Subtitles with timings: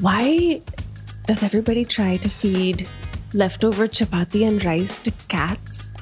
[0.00, 0.60] why
[1.26, 2.88] does everybody try to feed
[3.34, 5.92] leftover chapati and rice to cats?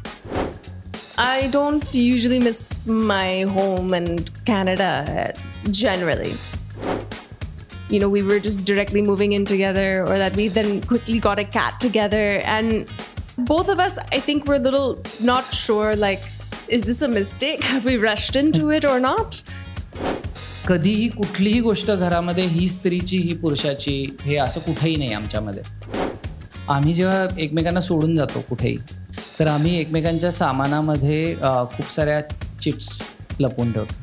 [1.18, 5.32] I don't usually miss my home and Canada
[5.70, 6.34] generally.
[7.88, 11.38] You know, we were just directly moving in together, or that we then quickly got
[11.38, 12.40] a cat together.
[12.44, 12.86] And
[13.38, 16.20] both of us, I think, were a little not sure like,
[16.68, 17.62] is this a mistake?
[17.72, 19.42] Have we rushed into it or not?
[20.68, 25.62] कधीही कुठलीही गोष्ट घरामध्ये ही स्त्रीची ही पुरुषाची हे असं कुठेही नाही आमच्यामध्ये.
[26.68, 28.76] आम्ही जेव्हा एकमेकांना सोडून जातो कुठेही
[29.38, 31.34] तर आम्ही एकमेकांच्या सामानामध्ये
[31.76, 32.20] खूप साऱ्या
[32.62, 32.88] चिप्स
[33.40, 33.94] लपवून ठेवतो.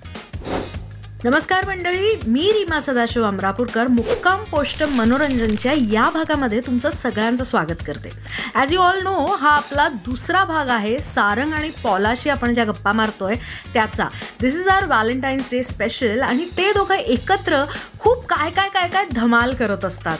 [1.25, 3.87] नमस्कार मंडळी मी रीमा सदाशिव अमरापूरकर.
[3.87, 8.09] मुक्काम पोस्ट मनोरंजनच्या या भागामध्ये तुमचं सगळ्यांचं स्वागत करते.
[8.55, 10.97] ॲज यू ऑल नो हा आपला दुसरा भाग आहे.
[10.99, 13.35] सारंग आणि पॉलाशी आपण ज्या गप्पा मारतोय
[13.73, 14.07] त्याचा.
[14.41, 17.63] This is our Valentine's day special आणि ते दोघं एकत्र
[17.99, 20.17] खूप काय काय काय काय धमाल करत असतात.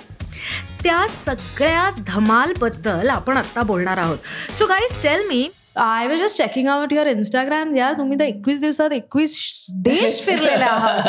[0.83, 4.17] त्या सगळ्या धमालबद्दल आपण आत्ता बोलणार आहोत.
[4.57, 8.59] So guys tell me I was just checking out your Instagram यार तुम्ही तर एकवीस
[8.61, 11.07] दिवसात एकवीस देश फिरलेले आहात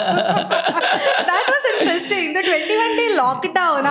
[1.31, 3.87] that was interesting the twenty one day lockdown.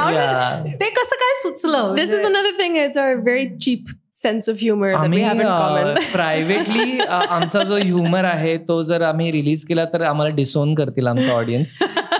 [0.81, 3.91] ते कसं काय सुचलं This is another thing, it's our very cheap
[4.23, 5.99] sense of humor that we आम्ही have in common.
[6.11, 11.31] प्रायव्हेटली आमचा जो ह्युमर आहे तो जर आम्ही रिलीज केला तर आम्हाला डिसोन करतील आमचा
[11.31, 11.73] ऑडियन्स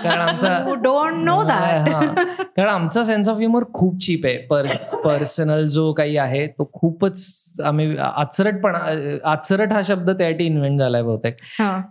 [0.10, 1.88] कारण आमचा डोंट नो दॅट.
[2.56, 4.36] कारण आमचा सेन्स ऑफ ह्युमर खूप चीप आहे.
[4.46, 4.66] पर
[5.04, 7.24] पर्सनल जो काही आहे तो खूपच
[7.64, 8.78] आम्ही आचरटपणा
[9.32, 11.34] आचरट हा शब्द त्यासाठी इन्व्हेंट झालाय बहुतेक.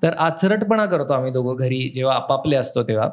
[0.03, 3.09] तर आचरटपणा करतो आम्ही दोघं घरी जेव्हा आपापले असतो तेव्हा.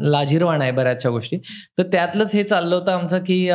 [0.00, 1.36] लाजिरवाण आहे बऱ्याचशा गोष्टी.
[1.78, 3.46] तर त्यातलंच हे चाललं होतं आमचं की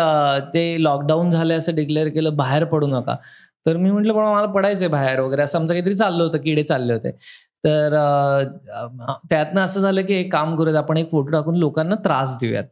[0.53, 3.15] ते लॉकडाऊन झालं असं डिक्लेअर केलं बाहेर पडू नका.
[3.65, 5.41] तर मी म्हटलं पण मला पडायचंय बाहेर वगैरे.
[5.41, 7.11] असं आमचं काहीतरी चाललं होतं किडे चालले होते.
[7.67, 7.93] तर
[9.29, 12.63] त्यातनं असं झालं की एक काम करूयात आपण एक फोटो टाकून लोकांना त्रास देऊयात.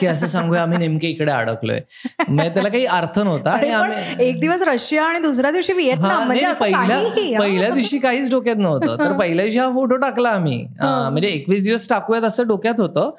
[0.00, 1.80] की असं सांगूया आम्ही नेमके इकडे अडकलोय.
[2.28, 6.52] म्हणजे त्याला काही अर्थ नव्हता आणि आम्ही एक दिवस रशिया आणि दुसऱ्या दिवशी व्हिएतनाम म्हणजे
[6.60, 7.40] पहिल्या.
[7.40, 8.96] पहिल्या दिवशी काहीच डोक्यात नव्हतं.
[8.98, 10.62] तर पहिल्या दिवशी हा फोटो टाकला आम्ही.
[10.82, 13.10] म्हणजे एकवीस दिवस टाकूयात असं डोक्यात होतं.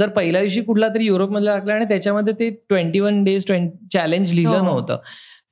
[0.00, 3.46] तर पहिल्या दिवशी कुठला तरी युरोपमधला टाकला आणि त्याच्यामध्ये ते ट्वेंटी वन डेज
[3.92, 4.64] चॅलेंज लिहिलं हो.
[4.64, 4.96] नव्हतं.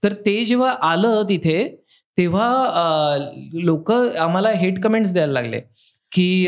[0.05, 1.80] तर ते जेव्हा आलं तिथे
[2.21, 2.49] तेव्हा
[3.53, 5.61] लोक आम्हाला हेट कमेंट्स द्यायला लागले.
[6.13, 6.47] की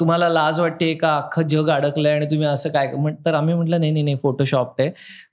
[0.00, 2.90] तुम्हाला लाज वाटते का अख्खं जग अडकलंय आणि तुम्ही असं काय
[3.26, 4.88] तर आम्ही म्हटलं नाही नाही नाही फोटोशॉप आहे.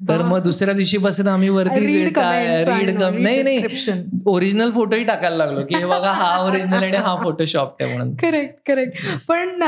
[0.09, 4.21] तर मग दुसऱ्या दिवशी बसून आम्ही वरती रीड read नाही नाही.
[4.27, 8.13] ओरिजिनल फोटोही टाकायला लागलो की हे बघा हा ओरिजिनल आणि हा फोटोशॉप आहे म्हणून.
[8.15, 8.97] करेक्ट करेक्ट
[9.27, 9.63] पण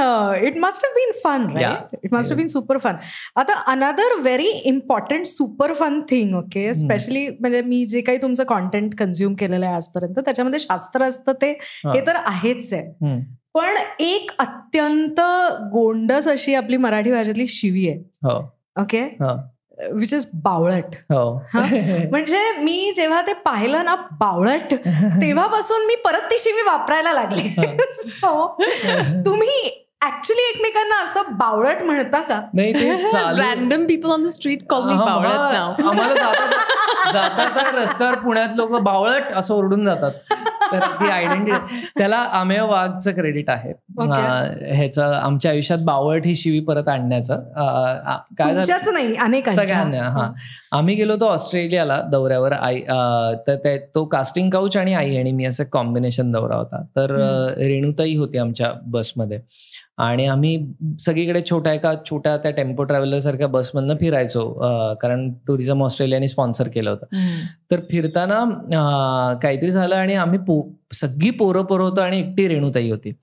[0.45, 1.47] it must have been fun
[2.03, 2.95] it must have been super fun
[3.35, 8.95] आता another very important super fun thing okay specially म्हणजे मी जे काही तुमचं कॉन्टेंट
[8.99, 11.51] कन्झ्युम केलेलं आहे आजपर्यंत त्याच्यामध्ये शास्त्र असतं ते
[11.85, 11.99] हे.
[12.07, 13.19] तर आहेच आहे.
[13.53, 15.19] पण एक अत्यंत
[15.72, 17.97] गोंडस अशी आपली मराठी भाषेतली शिवी आहे.
[17.97, 18.57] हो.
[18.79, 19.17] ओके?
[19.91, 20.95] विच इज बावळट.
[20.95, 21.38] हो.
[21.53, 21.59] हा?
[22.11, 24.73] म्हणजे मी जेव्हा ते पाहिलं ना बावळट
[25.22, 27.78] तेव्हापासून मी परत ती शिवी वापरायला लागले.
[27.94, 28.57] सो
[29.25, 32.41] तुम्ही ऍक्च्युली एकमेकांना असं बावळट म्हणता का?
[32.53, 35.51] नाही ते चालू Random people on the street call me हा, Bawlat हा.
[35.51, 35.88] now.
[35.89, 40.11] आम्हाला रस्त्यावर पुण्यात लोक बावळट असं ओरडून जातात.
[40.72, 43.73] तर ती आयडेंटिटी त्याला अमेय वाघचं क्रेडिट आहे.
[44.75, 47.44] ह्याचं आमच्या आयुष्यात बावळट ही शिवी परत आणण्याचं.
[49.41, 50.31] काय सगळ्यांना हा.
[50.72, 52.51] आम्ही गेलो होतो ऑस्ट्रेलियाला दौऱ्यावर.
[52.51, 52.81] आई
[53.47, 56.84] तर ते- तो कास्टिंग काउच आणि आई आणि मी असं कॉम्बिनेशन दौरा होता.
[56.95, 57.11] तर
[57.57, 59.40] रेणुताई होती आमच्या बसमध्ये
[59.97, 60.57] आणि आम्ही
[61.02, 64.44] सगळीकडे छोट्या एका छोट्या त्या टेम्पो ट्रॅव्हलर सारख्या बसमधनं फिरायचो
[65.02, 67.06] कारण टुरिझम ऑस्ट्रेलियाने स्पॉन्सर केलं होतं.
[67.72, 68.44] तर फिरताना
[69.44, 70.62] काहीतरी झालं आणि आम्ही पो
[70.94, 73.13] सगळी पोरं पोरं होतो आणि एकटी रेणुताई होती.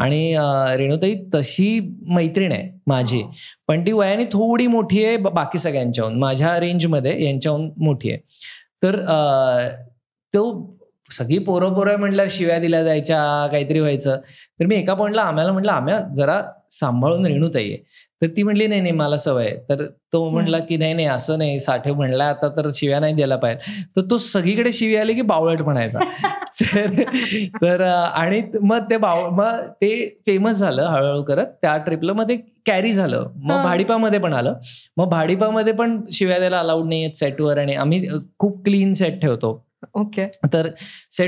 [0.00, 0.34] आणि
[0.78, 1.78] रेणुताई तशी
[2.14, 3.22] मैत्रीण आहे माझी.
[3.68, 6.18] पण ती वयाने थोडी मोठी आहे बाकी सगळ्यांच्याहून.
[6.18, 8.20] माझ्या रेंजमध्ये यांच्याहून मोठी आहे.
[8.82, 8.96] तर
[10.34, 10.74] तो
[11.10, 14.16] सगळी पोरं पोरं म्हटल्यावर शिव्या दिल्या जायच्या काहीतरी व्हायचं.
[14.60, 17.76] तर मी एका पॉईंटला आम्हाला म्हटलं आम्हाला जरा सांभाळून रेणुताई आहे.
[18.22, 21.60] तर ती म्हणली नाही नाही मला सवय तर तो म्हणला की नाही नाही असं नाही
[21.60, 23.82] साठे म्हणला आता तर शिव्या नाही द्यायला पाहिजे.
[23.96, 25.98] तर तो सगळीकडे शिवी आली की बावळट म्हणायचा.
[27.62, 27.80] तर
[28.14, 31.46] आणि मग ते बाव मग ते फेमस झालं हळूहळू करत.
[31.62, 32.36] त्या ट्रिपला मग ते
[32.66, 33.28] कॅरी झालं.
[33.36, 33.62] मग.
[33.62, 34.54] भाडीपामध्ये पण आलं.
[34.96, 39.67] मग भाडीपामध्ये पण शिव्या द्यायला अलाउड नाही आहेत सेटवर आणि आम्ही खूप क्लीन सेट ठेवतो.
[39.94, 40.26] ओके.
[40.52, 40.66] तर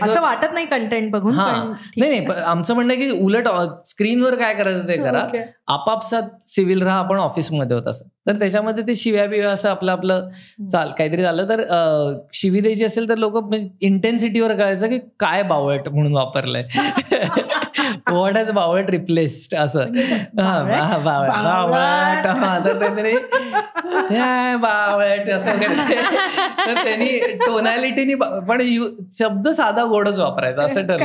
[0.02, 1.52] असं वाटत नाही कंटेंट बघून हा.
[1.96, 3.48] नाही नाही आमचं म्हणणं की उलट
[3.84, 5.26] स्क्रीनवर काय करायचं ते करा.
[5.68, 8.04] आपापसात सिव्हिल राहा आपण ऑफिसमध्ये होत असं.
[8.26, 10.28] तर त्याच्यामध्ये ते शिव्या बिव्या असं आपलं आपलं
[10.72, 11.60] चाल काहीतरी झालं तर
[12.32, 16.64] शिवी द्यायची असेल तर लोक इंटेन्सिटीवर कळायचं की काय बावळट म्हणून वापरलंय.
[18.10, 19.84] व्हॉट हॅज बावट रिप्लेस्ड असं.
[20.34, 20.68] बावट
[21.04, 21.28] बावट
[24.62, 25.58] बावट असं
[26.66, 28.14] तर त्यांनी टोनॅलिटीनी
[28.48, 28.62] पण
[29.12, 31.04] शब्द साधा गोडच वापरायचा असं ठरलं.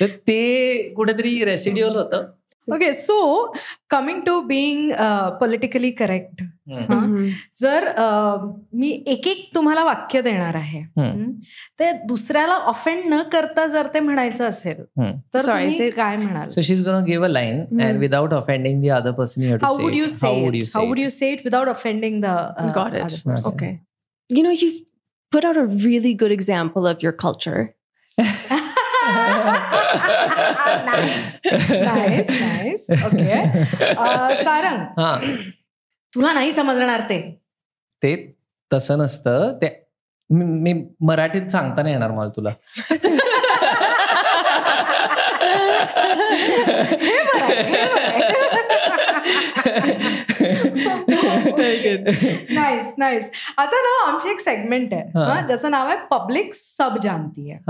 [0.00, 2.24] तर ते कुठेतरी रेसिड्युअल होतं.
[2.68, 3.16] Okay so
[3.90, 4.90] coming to being
[5.40, 6.42] politically correct
[7.60, 7.84] जर
[8.74, 10.80] मी एक एक तुम्हाला वाक्य देणार आहे.
[11.78, 14.82] ते दुसऱ्याला ऑफेंड न करता जर ते म्हणायचं असेल
[15.34, 16.48] तर तुम्ही काय म्हणाल?
[16.48, 19.78] So she is gonna give a line and without offending the other person you how
[19.82, 23.74] would you say how would you say it without offending the got it okay
[24.30, 24.66] you know you
[25.32, 27.62] put out a really good example of your culture.
[30.84, 31.40] Nice
[31.70, 34.84] nice nice okay Sarang
[36.12, 37.20] तुला नाही समजणार ते.
[38.02, 38.14] ते
[38.70, 39.52] तसं नसतं.
[39.62, 39.68] ते
[40.30, 40.72] मी
[41.06, 42.50] मराठीत सांगता नाही येणार मला तुला.
[52.50, 55.46] नाईस नाईस आता ना आमची एक सेगमेंट आहे.
[55.46, 57.60] ज्याचं नाव आहे पब्लिक सब जानती आहे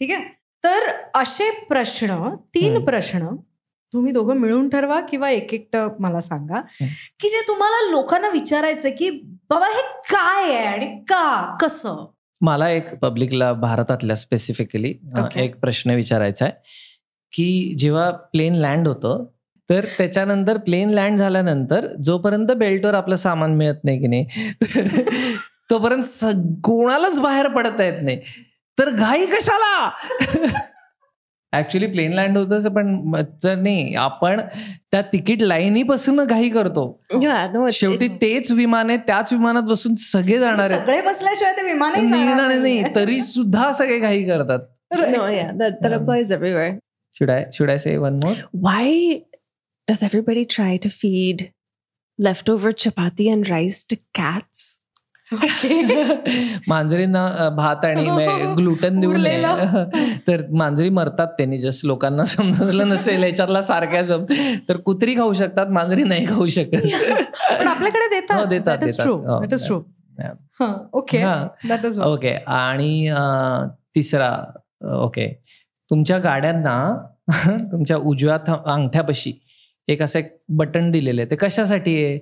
[0.00, 0.24] ठीक आहे?
[0.64, 3.26] तर असे प्रश्न तीन प्रश्न
[3.92, 6.60] तुम्ही दोघं मिळून ठरवा किंवा एक एकटं मला सांगा
[7.20, 9.10] की जे तुम्हाला लोकांना विचारायचं की
[9.50, 9.82] बाबा हे
[10.14, 12.04] काय आहे आणि का कसं?
[12.40, 14.94] मला एक पब्लिकला भारतातल्या स्पेसिफिकली
[15.36, 16.54] एक प्रश्न विचारायचा आहे
[17.32, 19.24] की जेव्हा प्लेन लँड होतं
[19.70, 24.26] तर त्याच्यानंतर प्लेन लँड झाल्यानंतर जोपर्यंत बेल्टवर आपलं सामान मिळत नाही की नाही
[25.70, 26.24] तोपर्यंत
[26.64, 28.20] कोणालाच बाहेर पडता येत नाही.
[28.78, 29.90] तर घाई कशाला?
[31.52, 32.88] ऍक्च्युली प्लेन लँड होत पण
[33.44, 33.94] नाही.
[33.94, 34.40] आपण
[34.92, 36.84] त्या तिकीट लाईनीपासून घाई करतो.
[37.72, 40.82] शेवटी तेच विमान आहे त्याच विमानात बसून सगळे जाणार आहेत.
[40.82, 41.92] सगळे बसल्याशिवाय ते विमान
[42.62, 44.58] नाही तरी सुद्धा सगळे घाई करतात.
[47.18, 48.36] Should I should I say one more?
[48.64, 48.88] Why
[49.90, 51.38] does everybody try to feed
[52.26, 54.60] leftover chapati and rice to cats?
[56.68, 58.04] मांजरींना भात आणि
[58.54, 64.02] ग्लुटन देऊ नये तर मांजरी मरतात त्यांनी जस्ट लोकांना समजलं नसेल याच्यातला सारख्या
[64.68, 66.74] तर कुत्री खाऊ शकतात मांजरी नाही खाऊ शकत.
[67.50, 68.46] आपल्याकडे देतात.
[68.46, 69.72] देतात
[70.92, 71.24] ओके
[72.02, 73.10] ओके आणि
[73.94, 74.44] तिसरा
[74.94, 75.42] ओके
[75.90, 77.06] तुमच्या गाड्यांना
[77.72, 79.32] तुमच्या उजव्या अंगठ्यापाशी
[79.88, 81.30] एक असं एक बटन दिलेलं आहे.
[81.30, 82.18] ते कशासाठी आहे?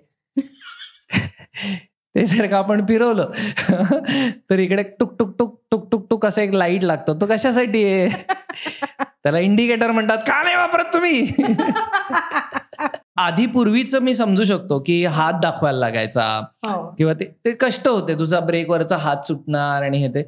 [2.17, 3.31] ते जर का आपण फिरवलं
[4.51, 7.15] तर इकडे टुक टुक टुक टुक टुक टुक असा एक लाइट लागतो.
[7.15, 8.09] तो कशासाठी आहे?
[9.23, 11.27] त्याला इंडिकेटर म्हणतात का नाही वापरत तुम्ही?
[13.17, 16.41] आधी पूर्वीच मी समजू शकतो की हात दाखवायला लागायचा.
[16.67, 16.95] हो.
[16.99, 20.23] किंवा ते ते कष्ट होते तुझा ब्रेकवरचा हात सुटणार आणि हे ते.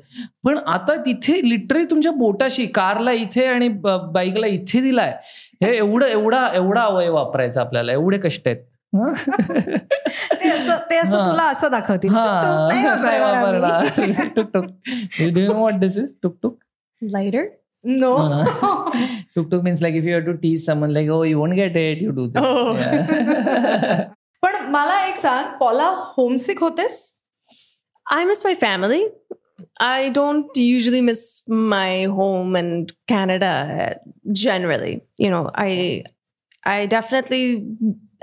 [0.45, 3.69] पण आता तिथे लिटरली तुमच्या बोटाशी कारला इथे आणि
[4.13, 5.17] बाईकला इथे दिलाय.
[5.65, 7.93] हे एवढं एवढा एवढा अवयव वापरायचा आपल्याला.
[7.93, 8.59] एवढे कष्ट आहेत.
[8.96, 12.14] ते असं ते असं तुला असं दाखवतील
[14.36, 16.58] tuk tuk what this is tuk tuk
[17.02, 17.46] lighter
[17.84, 18.16] no
[19.36, 22.02] tuk tuk means like if you to teach someone like oh you won't get it
[22.02, 22.28] you do
[24.44, 25.88] पण मला एक सांग Paula
[26.18, 27.02] homesick होतेस
[28.06, 29.06] I miss my family.
[29.80, 33.96] I don't usually miss my home and Canada
[34.32, 35.04] generally.
[35.18, 36.04] You know, I
[36.64, 37.66] I definitely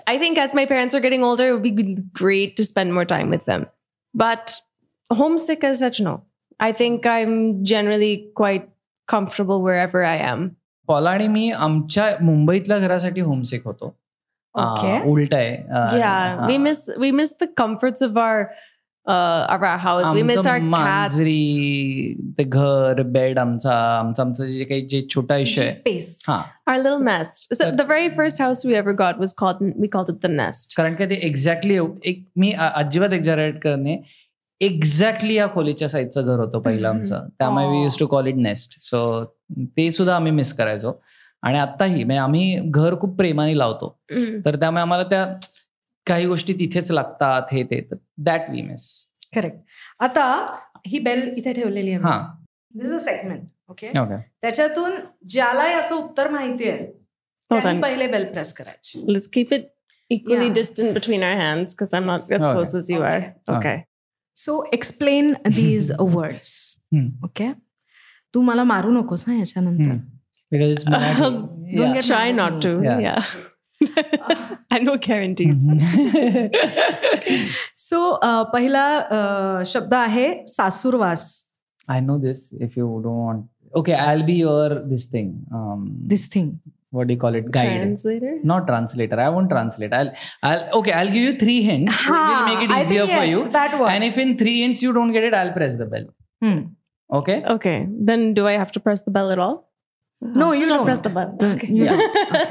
[0.06, 3.04] I think as my parents are getting older, it would be great to spend more
[3.04, 3.66] time with them.
[4.14, 4.60] But
[5.10, 6.24] homesick as such, no.
[6.58, 8.68] I think I'm generally quite
[9.08, 10.56] comfortable wherever I am.
[10.86, 13.96] Paula आणि मी आमच्या मुंबईतल्या घरासाठी homesick होतो
[15.10, 18.46] उलट आहे या we miss we miss the comforts of our uh,
[19.07, 20.11] of our house.
[20.13, 25.67] We miss our मांजरी ते घर बेड आमचा आमचं आमचं जे काही जे छोटा आयुष्य
[25.69, 27.53] space our little nest.
[27.55, 30.75] So the very first house we ever got was called we called it the nest.
[30.77, 33.97] कारण की ते एक्झॅक्टली एक मी अजिबात एक्झॅरेट करणे
[34.61, 37.27] एक्झॅक्टली या खोलीच्या साईजचं घर होतं पहिलं आमचं.
[37.39, 39.23] त्यामुळे we use to call it nest so
[39.77, 40.99] ते सुद्धा आम्ही मिस करायचो.
[41.43, 43.87] आणि आताही म्हणजे आम्ही घर खूप प्रेमाने लावतो.
[44.45, 45.25] तर त्यामुळे आम्हाला त्या
[46.07, 48.89] काही गोष्टी तिथेच लागतात हे ते दॅट वी मिस
[49.35, 49.57] करेक्ट
[49.99, 50.25] आता
[50.87, 52.17] ही बेल इथे ठेवलेली आहे
[52.79, 54.91] दिस अ सेगमेंट ओके त्याच्यातून
[55.29, 59.65] ज्याला याचं उत्तर माहिती आहे पहिले बेल प्रेस करायची let's keep it
[60.09, 60.53] equally yeah.
[60.53, 62.53] distant between our hands because I'm not as okay.
[62.53, 63.33] close as you okay.
[63.47, 63.57] are.
[63.57, 63.85] Okay.
[64.37, 66.79] So explain these words.
[67.25, 67.53] Okay.
[68.33, 69.99] तू मला मारू नकोस ना याच्यानंतर.
[70.51, 71.99] Because it's yeah.
[72.01, 72.71] Try not to.
[72.83, 72.99] Yeah.
[72.99, 73.23] yeah.
[74.70, 75.66] I know guarantees.
[77.76, 78.00] So
[78.52, 81.22] पहिला शब्द आहे सासूरवास
[81.90, 83.46] I know this if you don't
[83.78, 85.32] okay I be your this thing
[86.14, 86.52] this thing
[86.98, 88.30] what do you call it guide Translator.
[88.50, 90.08] not translator i won't translate i'll
[90.48, 93.20] i'll okay i'll give you three hints Ha, we'll make it I think easier for
[93.26, 93.90] yes, you that works.
[93.92, 96.08] and if in three hints you don't get it i'll press the bell
[96.44, 96.58] Hmm.
[97.20, 97.76] okay Okay.
[98.10, 99.54] Then do I have to press the bell at all?
[100.33, 100.85] No, you don't.
[100.85, 101.35] press the bell.
[101.37, 101.69] Don't- Okay.
[101.71, 101.93] yeah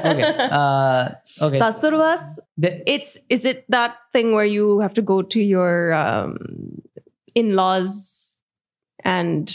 [0.05, 1.09] okay uh
[1.41, 5.93] okay Sasurvas, The- it's is it that thing where you have to go to your
[5.93, 6.37] um,
[7.35, 8.37] in-laws
[9.03, 9.51] and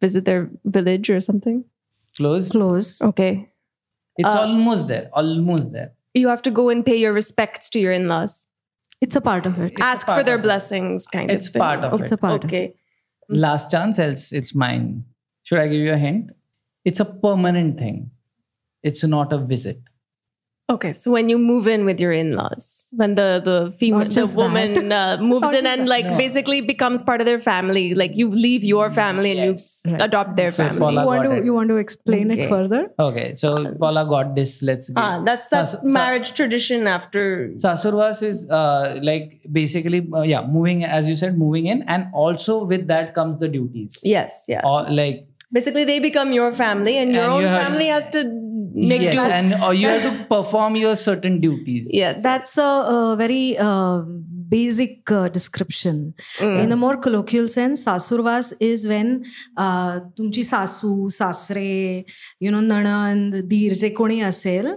[0.00, 1.64] visit their village or something?
[2.16, 3.00] close Close.
[3.02, 3.48] Okay.
[4.16, 7.78] it's Uh, almost there almost there You have to go and pay your respects to
[7.78, 8.46] your in-laws.
[9.00, 9.72] It's a part of it.
[9.74, 10.48] It's Ask for their of it.
[10.48, 11.60] blessings, kind it's of thing.
[11.62, 12.54] part of It's it It's a part of it.
[12.54, 12.74] okay.
[13.28, 15.04] last chance else it's mine
[15.44, 16.30] should i give you a hint
[16.90, 18.00] it's a permanent thing
[18.92, 19.78] it's not a visit
[20.72, 22.64] Okay, so when you move in with your in-laws,
[23.02, 23.52] when the the
[23.82, 25.88] female the woman uh, moves in and that.
[25.92, 26.16] like No.
[26.18, 29.80] basically becomes part of their family, like you leave your family and Yes.
[29.86, 30.78] you adopt their So family.
[30.82, 31.46] Paula you want to it.
[31.46, 32.42] you want to explain Okay.
[32.48, 32.82] it further?
[33.06, 33.52] okay so
[33.84, 37.24] paula got this let's give Ah, that's that Sas- sa- marriage tradition after.
[37.64, 42.58] Sasurvas is uh, like basically uh, yeah moving as you said moving in and also
[42.74, 44.60] with that comes the duties Yes, yeah.
[44.74, 48.09] or like Basically, they become your family, and your And own you have- family has
[48.17, 48.21] to
[48.91, 49.23] make yes do.
[49.39, 53.97] and or you have to perform your certain duties yes, That's a, a very uh,
[54.53, 55.99] basic uh, description.
[56.39, 56.55] Mm.
[56.63, 59.11] In a more colloquial sense, sasurvas is when
[59.57, 61.69] uh, तुमची सासू सासरे
[62.41, 64.67] you know नणंद दीर जे कोणी असेल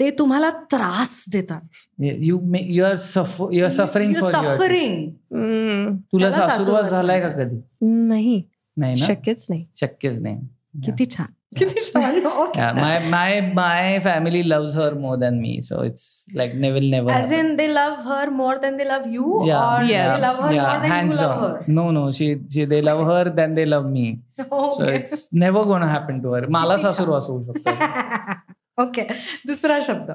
[0.00, 1.84] ते तुम्हाला त्रास देतात
[2.30, 4.96] you may, you are suffer you are suffering for your suffering
[5.32, 5.94] Mm.
[6.12, 7.46] तुला त्याला सासूरवास सासूरवास झालाय का म्हणतात.
[7.46, 8.42] कधी नाही
[8.77, 9.65] नाही शक्यच नाही.
[9.75, 10.37] शक्यच नाही.
[10.85, 11.25] किती छान.
[11.57, 12.19] किती छान.
[12.55, 17.19] My my my family love her more than me so it's like ने will never
[17.19, 22.65] as they love her more than they love you hands on no no she she
[22.65, 26.77] they love her than they love me so it's never gonna happen to her मला
[26.77, 29.01] सासूर असू शकतो okay
[29.47, 30.11] दुसरा शब्द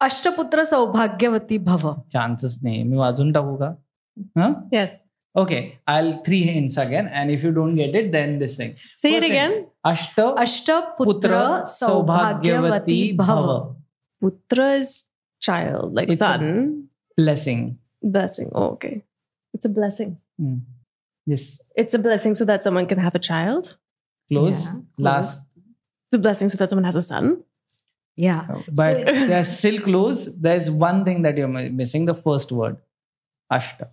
[0.00, 3.74] अष्टपुत्र सौभाग्यवती भव chances नाही मी वाजून टाकू का
[5.38, 8.74] Okay, I'll three hints again, and if you don't get it, then this thing.
[8.96, 9.66] Say First it again.
[9.86, 13.76] Ashta, Ashta Putra Saubhagyavati Bhava.
[14.20, 15.04] Putra is
[15.38, 16.88] child, like it's son.
[17.16, 17.78] Blessing.
[18.02, 18.50] Blessing.
[18.52, 19.04] Oh, okay.
[19.54, 20.18] It's a blessing.
[20.40, 20.62] Mm.
[21.24, 21.62] Yes.
[21.76, 23.76] It's a blessing so that someone can have a child.
[24.32, 24.66] Close.
[24.66, 24.80] Yeah.
[24.98, 25.44] Last.
[25.56, 27.44] It's a blessing so that someone has a son.
[28.16, 28.46] Yeah.
[28.50, 30.34] Oh, but so, they're still close.
[30.34, 32.78] There's one thing that you're missing the first word,
[33.52, 33.90] Ashta.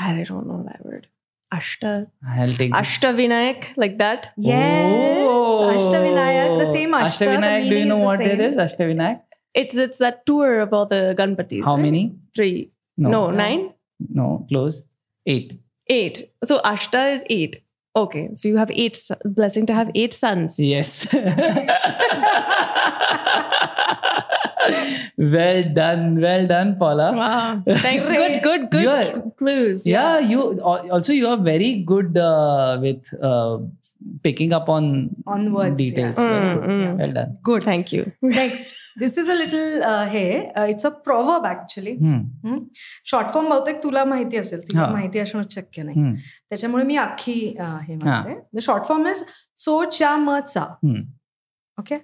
[0.00, 1.08] I don't know that word.
[1.52, 2.08] Ashta.
[2.26, 2.80] i'll take this.
[2.80, 4.32] Ashtavinayak, like that.
[4.36, 5.18] Yes,
[5.76, 6.98] Ashtavinayak, the same oh.
[6.98, 8.40] Ashta, the Ashtavinayak, do you meaning know what it same.
[8.40, 8.56] is?
[8.56, 9.20] Ashtavinayak?
[9.54, 11.64] It's it's that tour of all the Ganpatis.
[11.64, 11.82] How right?
[11.82, 12.16] many?
[12.34, 12.72] Three.
[12.96, 13.72] No, nine?
[14.00, 14.84] No, close.
[15.26, 15.60] Eight.
[15.88, 16.30] Eight.
[16.44, 17.62] So Ashta is eight.
[17.94, 18.30] Okay.
[18.34, 20.58] So you have eight blessing to have eight sons.
[20.58, 21.06] Yes.
[25.35, 26.05] well done.
[26.21, 27.07] Well done, Paula.
[27.15, 27.63] Wow.
[27.65, 28.05] Thanks.
[28.07, 29.85] good, good, good You are- clues.
[29.87, 33.59] Yeah, you also you are very good uh, with uh,
[34.23, 34.85] picking up on
[35.27, 36.17] On words, details.
[36.17, 36.29] yeah.
[36.29, 36.85] Very Mm, good.
[36.85, 36.99] mm.
[37.01, 37.31] Well done.
[37.49, 38.03] Good Thank you.
[38.23, 40.23] Next this is a little hey
[40.69, 42.57] it's a proverb actually Hmm.
[43.11, 44.91] Short form बहुतेक तुला माहिती असेल तुला हा.
[44.91, 46.15] माहिती असणं शक्य नाही Hmm.
[46.49, 49.23] त्याच्यामुळे मी अख्खी अ, हे म्हणते द शॉर्ट फॉर्म इज
[49.65, 51.01] चो च्या म चा Hmm.
[51.79, 51.95] Okay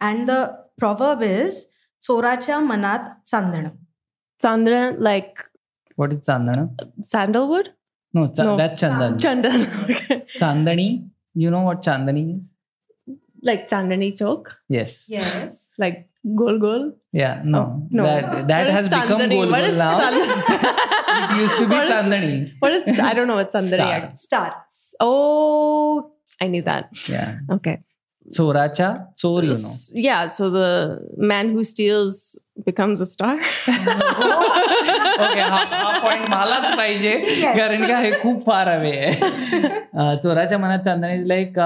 [0.00, 0.42] and the
[0.78, 1.64] proverb is
[2.02, 3.68] चोराच्या मनात चांदणं
[4.44, 5.38] Chandra, like
[6.00, 6.62] What is Chandana?
[7.10, 7.68] sandalwood?
[8.16, 8.56] No, cha- No.
[8.60, 9.14] that's Chandan.
[9.24, 9.62] Chandan.
[9.92, 10.16] Okay.
[10.40, 10.86] Chandani.
[11.42, 12.50] You know what Chandani is?
[13.50, 14.50] like Chandani Chowk?
[14.76, 14.92] Yes.
[15.10, 15.98] Yes Like
[16.40, 16.84] Gol Gol?
[17.22, 17.40] Yeah.
[17.54, 17.62] No.
[18.00, 18.04] No.
[18.08, 19.38] That that What has is become Chandani?
[19.40, 19.94] Gol What Gol is now.
[20.02, 20.36] Chandani?
[21.30, 22.34] it used to be What is- Chandani.
[22.66, 23.98] What is I don't know what Chandani Star.
[24.12, 24.26] is.
[24.26, 24.52] Star
[25.00, 26.88] Oh, I knew that.
[27.16, 27.38] Yeah.
[27.58, 27.76] Okay.
[28.37, 29.73] Choracha, chor, you know.
[29.93, 33.35] Yeah, so the man who steals becomes a star.
[35.19, 35.59] Okay हा
[36.01, 37.11] point मलाच पाहिजे
[37.57, 41.59] कारण का हे खूप फार हवे आहे चोराच्या मनात चांदणी लाईक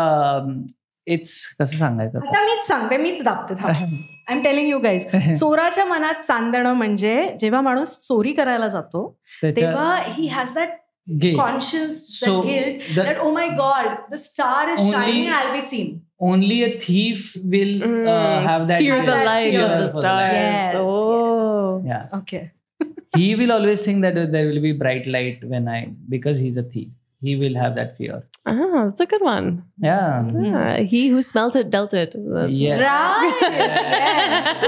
[1.08, 2.42] इट्स कसं सांगायचं आता?
[2.46, 5.06] मीच सांगते मीच दाबते I am telling you guys
[5.40, 9.08] चोराच्या मनात चांदणं म्हणजे जेव्हा माणूस चोरी करायला जातो
[9.44, 10.70] तेव्हा he has that
[11.20, 11.38] guilt.
[11.38, 15.62] conscious so guilt the, that oh my god the star is only, shining i'll be
[15.62, 19.88] seen only a thief will uh, mm, uh, have that fear the light of the
[19.88, 21.82] star yes, oh.
[21.86, 22.10] yes.
[22.12, 22.52] yeah okay
[23.18, 26.58] he will always think that uh, there will be bright light when i because he's
[26.58, 29.64] a thief he will have that fear Ah, that's a good one.
[29.78, 30.30] Yeah.
[30.34, 30.80] yeah.
[30.80, 32.14] He who smelt it dealt it.
[32.14, 32.80] That's yes.
[32.80, 33.38] Right.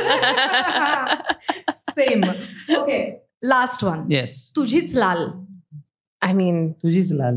[1.68, 1.84] yes.
[1.96, 2.24] Same.
[2.70, 3.20] Okay.
[3.42, 4.10] Last one.
[4.10, 4.54] Yes.
[4.56, 5.45] Tujhits lal.
[6.22, 7.36] I mean, तुझीच लाल.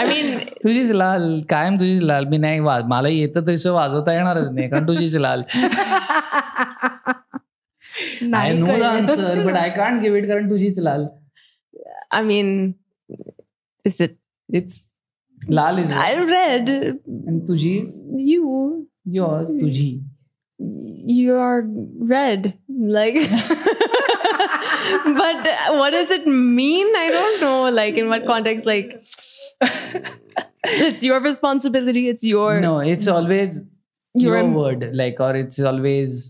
[0.00, 0.26] I mean,
[0.64, 1.40] तुझीच लाल.
[1.50, 2.24] कायम तुझीच लाल.
[2.24, 5.42] मी नाही वाज मला येतं तसं वाजवता येणारच नाही कारण तुझीच लाल.
[8.34, 11.06] I know the answer but I can't give it कारण तुझीच लाल.
[12.18, 12.48] I mean,
[13.84, 14.14] is it?
[14.48, 14.88] It's
[15.50, 16.70] लाल इज I read
[17.48, 17.88] तुझीच?
[18.30, 18.84] you.
[19.14, 19.90] युअर्स तुझी.
[20.59, 21.63] You are
[22.11, 23.15] red, like.
[25.19, 25.47] but
[25.79, 26.95] what does it mean?
[26.95, 27.69] I don't know.
[27.69, 28.65] Like in what context?
[28.65, 28.93] Like,
[30.63, 32.07] it's your responsibility.
[32.09, 33.57] It's your no it's always
[34.15, 36.23] your your word like or it's always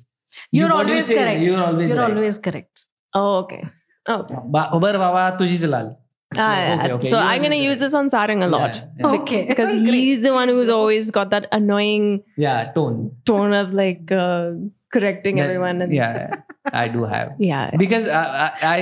[0.53, 2.85] your always correct your always your always correct
[3.17, 3.61] Oh, okay.
[4.09, 4.37] Okay.
[4.81, 5.85] बर बाबा तुझीच लाल
[6.37, 7.07] Ah, Okay, okay.
[7.09, 9.45] So Yours I'm gonna is use this on Sarang a lot Yeah, Okay.
[9.49, 9.93] because Great.
[9.93, 12.07] he's the one who's always got that annoying
[12.45, 12.97] या tone
[13.29, 14.51] tone of like uh,
[14.95, 15.81] correcting everyone.
[15.85, 16.09] And, yeah
[16.73, 17.69] I do have yeah.
[17.83, 18.79] because I, I, I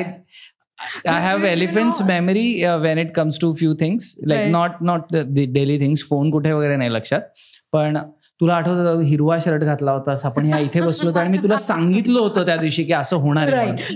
[1.15, 4.51] I have elephant's memory uh, when it comes to few things like Right.
[4.55, 7.29] not not the, the daily things phone कुठे वगैरे नाही लक्षात
[7.73, 7.97] पण
[8.40, 10.24] तुला आठवतं हिरवा shirt घातला होतास.
[10.26, 13.50] आपण ह्या इथे बसलो होतो आणि मी तुला सांगितलं होतं त्या दिवशी की असं होणार.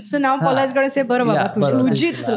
[0.05, 1.41] सो नाव पॉलाजकडे से बरं बाबा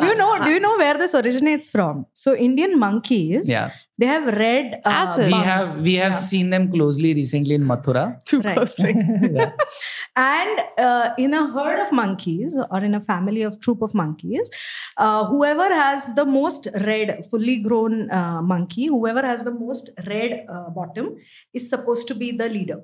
[0.06, 3.50] you know do you know where this originates from so Indian monkeys
[3.98, 5.14] they have red uh.
[5.18, 6.18] We have we have yeah.
[6.30, 8.22] seen them closely recently in Mathura.
[8.24, 8.54] Too right.
[8.54, 8.94] closely.
[10.16, 14.50] And uh, in a herd of monkeys or in a family of troop of monkeys,
[14.96, 20.46] uh, whoever has the most red, fully grown uh, monkey, whoever has the most red
[20.50, 21.16] uh, bottom
[21.52, 22.80] is supposed to be the leader.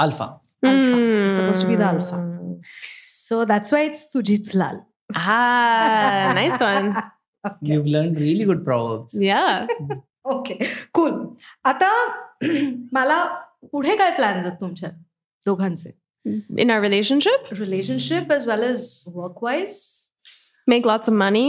[0.00, 0.40] Alpha.
[0.62, 0.96] Alpha.
[0.96, 1.30] Mm.
[1.30, 1.96] supposed to be the hmm.
[1.96, 2.58] alpha.
[2.98, 4.84] So that's why it's Tujitslal.
[5.14, 6.96] Ah, nice one.
[7.46, 7.74] Okay.
[7.74, 9.16] You've learned really good proverbs.
[9.20, 9.68] Yeah.
[9.70, 9.98] Hmm.
[10.32, 10.54] Okay
[10.92, 11.12] cool
[11.64, 11.90] आता
[12.92, 13.24] मला
[13.72, 14.90] पुढे काय plans आहेत तुमच्या
[15.46, 15.90] दोघांचे?
[16.62, 19.78] In our relationship, relationship as well as work wise
[20.68, 21.48] make lots of money.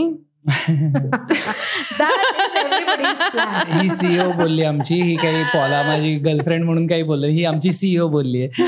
[2.00, 7.04] That is everybody's plan he CEO बोलली आमची ही काही पॉला माझी गर्लफ्रेंड म्हणून काही
[7.04, 8.64] बोलली ही आमची सीईओ बोलली आहे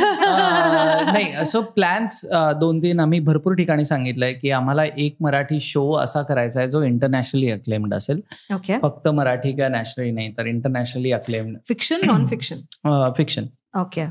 [1.06, 2.20] नाही सो प्लॅन्स
[2.60, 6.82] दोन तीन आम्ही भरपूर ठिकाणी सांगितलंय की आम्हाला एक मराठी शो असा करायचा आहे जो
[6.84, 8.22] इंटरनॅशनली अक्लेम्ड असेल.
[8.54, 13.46] ओके फक्त मराठी किंवा नॅशनली नाही तर internationally acclaimed fiction non fiction fiction
[13.80, 14.06] okay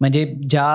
[0.00, 0.66] म्हणजे ज्या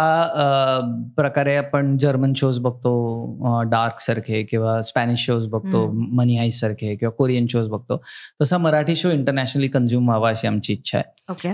[1.18, 7.12] प्रकारे आपण जर्मन शोज बघतो डार्क सारखे किंवा स्पॅनिश शोज बघतो मनी आईस सारखे किंवा
[7.18, 8.02] कोरियन शोज बघतो
[8.42, 11.50] तसा मराठी शो इंटरनॅशनली कन्झ्युम व्हावा अशी आमची इच्छा आहे.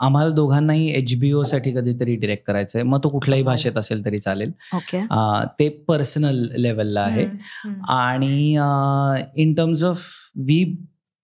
[0.00, 2.82] आम्हाला दोघांनाही एचबीओ साठी कधीतरी डिरेक्ट करायचंय.
[2.82, 4.52] मग तो कुठल्याही भाषेत असेल तरी चालेल.
[5.58, 7.26] ते पर्सनल लेवलला आहे.
[7.88, 8.52] आणि
[9.42, 10.02] in terms of
[10.36, 10.62] we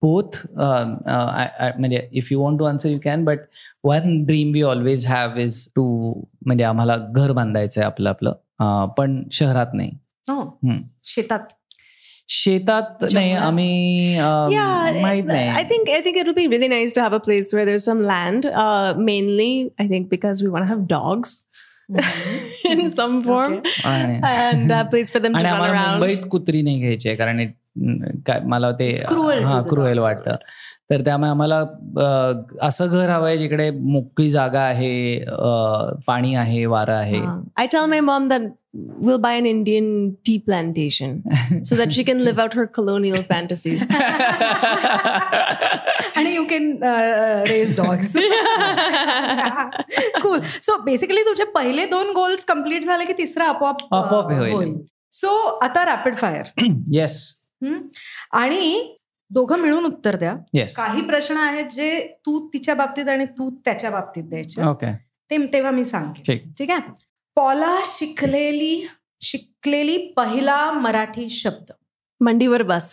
[0.03, 3.39] both म्हणजे if you want to answer you can but
[3.83, 5.85] one dream we always have is to
[6.45, 9.91] म्हणजे आम्हाला घर बांधायचं आहे आपलं आपलं अं, पण शहरात नाही
[10.29, 10.77] हो हम्म.
[11.03, 11.53] शेतात
[12.31, 13.45] शेतात नाही जंगलात?
[13.47, 17.15] आम्ही अं, yeah, माहित I नाही think I think it'll be really nice to have
[17.17, 18.45] a place where there's some land.
[18.63, 19.51] Uh, mainly,
[19.83, 21.31] I think because we want to have dogs
[22.73, 25.99] in some form, आणि and a place for them to आणि run आम्हाला around.
[25.99, 27.55] मुंबईत कुत्री नाही घ्यायची आहे कारण it-
[28.26, 29.98] काय मला ते It's cruel to हा क्रुएल.
[29.98, 30.36] वाटतं.
[30.90, 31.58] तर त्यामुळे आम्हाला
[32.62, 35.18] असं घर हवंय जिकडे मोकळी जागा आहे
[36.06, 37.20] पाणी आहे वारं आहे.
[37.62, 38.42] I tell my mom that
[39.06, 39.86] we'll buy an Indian
[40.26, 41.14] tea plantation
[41.62, 43.86] so that she can live out her colonial fantasies.
[46.16, 46.72] आणि you can
[47.48, 48.12] raise dogs
[50.22, 54.74] cool so basically तुझे पहिले दोन गोल्स कंप्लीट झाले की तिसरा आपोआप आपोआप होईल.
[55.12, 56.60] सो आता रॅपिड फायर
[56.92, 57.16] येस
[58.32, 58.96] आणि
[59.30, 60.34] दोघं मिळून उत्तर द्या.
[60.54, 64.62] येस काही प्रश्न आहेत जे तू तिच्या बाबतीत आणि तू त्याच्या बाबतीत द्यायचे.
[64.62, 64.92] ओके
[65.30, 66.22] ते तेव्हा मी सांगेन.
[66.26, 66.70] ठीक.
[66.70, 66.80] आहे?
[67.36, 68.86] पॉला शिकलेली
[69.20, 71.72] शिकलेली पहिला मराठी शब्द.
[72.20, 72.84] Mandivar bus.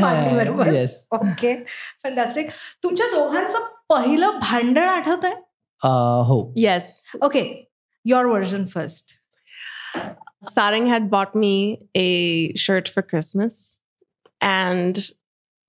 [0.00, 0.74] मांडीवर बस.
[0.74, 1.54] येस ओके
[2.02, 2.48] फंटास्टिक
[2.82, 5.34] तुमच्या दोघांचं पहिलं भांडण आठवत आहे
[6.26, 6.38] हो.
[6.58, 6.84] Yes.
[7.22, 7.42] Okay
[8.04, 9.12] your version first
[10.44, 13.78] Sarang had bought me a shirt for Christmas,
[14.40, 15.10] and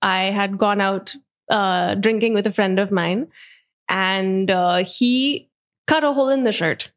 [0.02, 1.14] I had gone out
[1.50, 3.28] uh, drinking with a friend of mine,
[3.88, 5.48] and uh, he
[5.86, 6.90] cut a hole in the shirt,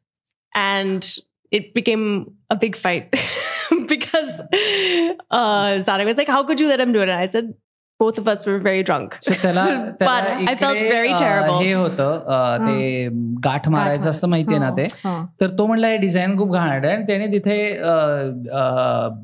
[0.54, 1.18] and
[1.50, 3.10] it became a big fight
[3.88, 4.40] because
[5.30, 7.54] uh, Sarang was like, "How could you let him do it?" And I said,
[8.00, 11.18] "Both of us were very drunk." So त्याला But त्याला I felt इकडे, very अं,
[11.18, 11.62] terrible.
[11.62, 13.08] हे होतं ते
[13.44, 14.86] गाठ मारायचं असतं माहितीये ना ते.
[15.40, 16.92] तर तो म्हणला हे डिझाईन खूप घाण आहे.
[16.94, 17.58] आणि त्याने तिथे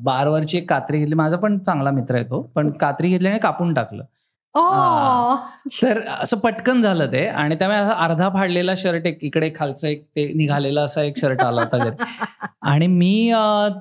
[0.03, 1.15] बारवरची एक कात्री घेतली.
[1.15, 2.41] माझा पण चांगला मित्र आहे तो.
[2.55, 4.03] पण कात्री घेतली आणि कापून टाकलं.
[5.81, 7.25] तर असं पटकन झालं ते.
[7.27, 11.41] आणि त्यामुळे असं अर्धा फाडलेला शर्ट एक इकडे खालचं एक ते निघालेला असा एक शर्ट
[11.41, 11.89] आला होता
[12.71, 13.31] आणि मी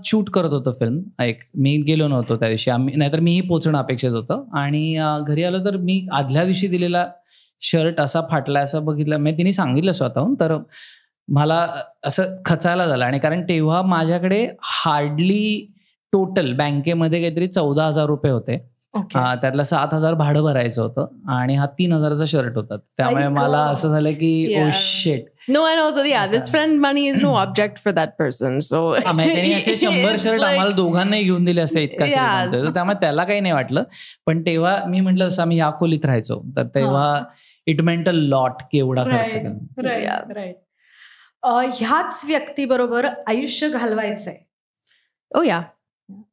[0.04, 2.70] शूट करत होतो फिल्म एक मी गेलो नव्हतो त्या दिवशी.
[2.70, 4.44] आम्ही नाहीतर मीही पोचणं अपेक्षित होतं.
[4.58, 4.96] आणि
[5.28, 7.06] घरी आलो तर मी आदल्या दिवशी दिलेला
[7.62, 9.16] शर्ट असा फाटला असं बघितलं.
[9.16, 10.34] म्हणजे तिने सांगितलं स्वतःहून.
[10.40, 10.56] तर
[11.28, 11.66] मला
[12.06, 13.04] असं खचायला झालं.
[13.04, 15.66] आणि कारण तेव्हा माझ्याकडे हार्डली
[16.12, 18.58] टोटल बँकेमध्ये काहीतरी चौदा हजार रुपये होते.
[19.12, 22.76] त्यातलं सात हजार भाडं भरायचं होतं आणि हा तीन हजाराचा शर्ट होता.
[22.76, 27.20] त्यामुळे मला असं झालं की ओ shit no I know yeah, this friend money is
[27.22, 28.58] no object for that person.
[28.58, 32.06] So त्यांनी असे शंभर शर्ट आम्हाला दोघांनाही घेऊन दिले असते इतका
[32.74, 33.82] त्यामुळे त्याला काही नाही वाटलं.
[34.26, 36.44] पण तेव्हा मी म्हटलं असं आम्ही या खोलीत राहायचो.
[36.56, 37.24] तर तेव्हा
[37.66, 39.34] इट मेंट अ लॉट की एवढा खर्च
[41.74, 44.36] ह्याच व्यक्तीबरोबर आयुष्य घालवायचंय.
[45.34, 45.62] ओ yeah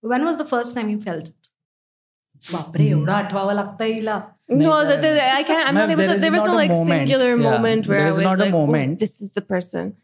[0.03, 1.23] one was the first time you felt
[2.52, 5.68] बापरे एवढं आठवावं लागतं हिला No, the, the, I can't.
[5.68, 6.18] I'm there, not able to.
[6.20, 6.88] There was no like moment.
[6.88, 7.50] singular yeah.
[7.50, 8.94] moment where I was not like, a moment.
[8.96, 9.94] Oh, "This is the person."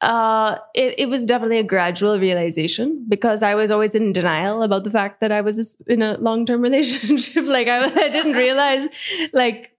[0.00, 4.84] Uh, it, it was definitely a gradual realization because I was always in denial about
[4.84, 7.46] the fact that I was in a long term relationship.
[7.46, 8.88] like I, I didn't realize
[9.32, 9.72] like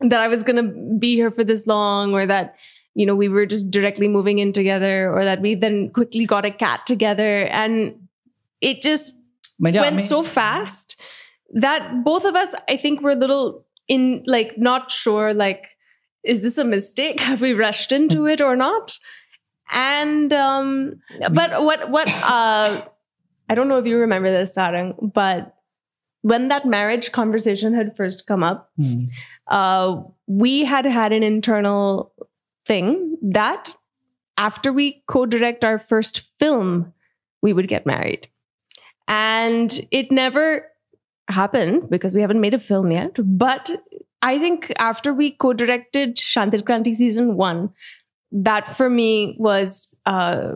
[0.00, 2.56] that I was going to be here for this long, or that
[2.94, 6.44] you know we were just directly moving in together, or that we then quickly got
[6.44, 8.08] a cat together, and
[8.60, 9.14] it just
[9.60, 11.00] went so fast
[11.53, 15.77] that both of us, I think, were a little in like not sure, like,
[16.23, 17.19] is this a mistake?
[17.29, 18.97] Have we rushed into it or not?
[19.71, 22.83] And um, but what what uh
[23.49, 25.55] I don't know if you remember this, Sarang, but
[26.21, 29.09] when that marriage conversation had first come up, mm.
[29.47, 32.13] uh, we had had an internal
[32.65, 33.73] thing that
[34.37, 36.93] after we co-direct our first film,
[37.41, 38.29] we would get married.
[39.07, 40.70] And it never
[41.31, 43.17] happen because we haven't made a film yet.
[43.17, 43.83] But
[44.21, 47.69] I think after we co directed Shantir Kranti season one,
[48.31, 50.53] that for me was uh,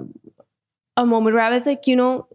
[0.97, 2.27] a moment where I was like, you know,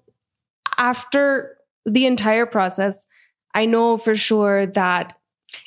[0.78, 3.06] after the entire process,
[3.54, 5.16] I know for sure that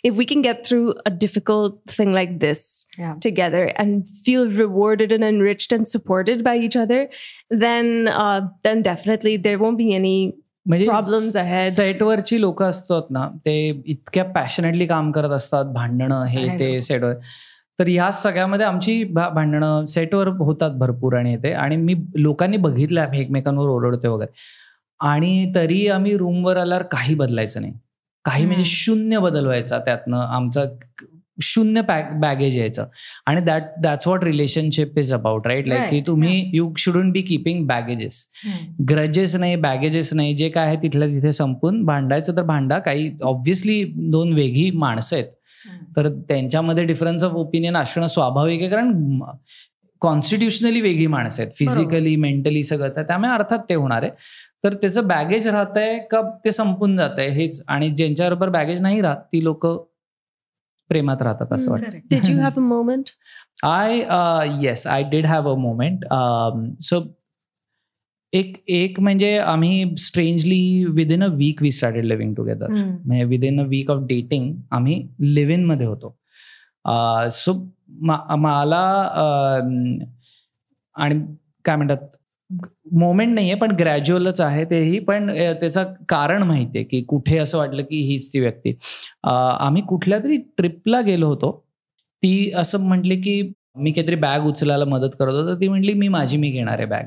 [0.03, 3.15] if we can get through a difficult thing like this yeah.
[3.15, 7.09] together and feel rewarded and enriched and supported by each other,
[7.49, 14.23] then uh, then definitely there won't be any म्हणजे सेटवरची लोक असतात ना ते इतक्या
[14.25, 17.13] passionately काम करत असतात भांडणं हे ते सेटवर
[17.79, 21.51] तर या सगळ्यामध्ये आमची भांडणं सेटवर होतात भरपूर आणि ते.
[21.53, 24.31] आणि मी लोकांनी बघितलं आम्ही एकमेकांवर ओरडतोय वगैरे.
[24.99, 27.73] आणि तरी आम्ही रूमवर आल्यावर काही बदलायचं नाही.
[28.25, 30.17] काही म्हणजे शून्य बदलवायचा त्यातनं.
[30.17, 30.63] आमचा
[31.37, 32.87] शून्य बॅगेज यायचं.
[33.25, 37.65] आणि that that's what relationship is about right like की तुम्ही you shouldn't be keeping
[37.67, 38.25] baggages
[38.89, 42.79] grudges नाही बॅगेजेस नाही जे काय आहे तिथल्या तिथे संपून भांडायचं तर भांडा.
[42.79, 45.25] काही ऑब्व्हियसली दोन वेगळी माणसं आहेत.
[45.97, 48.69] तर त्यांच्यामध्ये डिफरन्स ऑफ ओपिनियन असणं स्वाभाविक आहे.
[48.69, 49.19] कारण
[50.01, 51.51] कॉन्स्टिट्युशनली वेगळी माणसं आहेत.
[51.57, 52.89] फिजिकली मेंटली सगळं.
[52.95, 54.11] तर त्यामुळे अर्थात ते होणार आहे.
[54.63, 57.61] तर त्याचं बॅगेज राहत आहे का ते संपून जात आहे हेच.
[57.67, 59.65] आणि ज्यांच्याबरोबर बॅगेज नाही राहत ती लोक
[60.89, 62.15] प्रेमात राहतात असं वाटतं.
[62.29, 63.09] You have a moment
[63.63, 63.99] I
[64.61, 66.05] yes I did have a moment
[66.83, 67.01] so
[68.33, 73.65] एक एक म्हणजे आम्ही strangely within a week we started living together म्हणजे within a
[73.67, 76.15] week of dating आम्ही लिव्ह इनमध्ये होतो.
[77.31, 77.53] सो
[78.01, 78.83] मला
[80.95, 81.19] आणि
[81.65, 81.97] काय म्हणतात
[82.99, 84.99] मोमेंट नाहीये पण ग्रॅज्युअलच आहे तेही.
[84.99, 85.29] पण
[85.59, 88.73] त्याचं कारण माहितीये की कुठे असं वाटलं की हीच ती व्यक्ती.
[89.25, 91.51] आम्ही कुठल्या तरी ट्रिपला गेलो होतो.
[92.23, 93.41] ती असं म्हटली की
[93.77, 95.55] मी काहीतरी बॅग उचलायला मदत करत होतो.
[95.61, 97.05] ती म्हटली मी माझी मी घेणार आहे बॅग.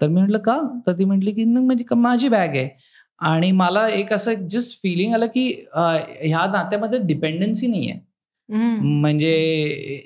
[0.00, 0.58] तर मी म्हटलं का?
[0.86, 2.68] तर ती म्हटली की म्हणजे माझी बॅग आहे.
[3.20, 8.00] आणि मला एक असं जस्ट फिलिंग आलं की ह्या नात्यामध्ये डिपेंडन्सी नाही आहे
[8.48, 9.32] म्हणजे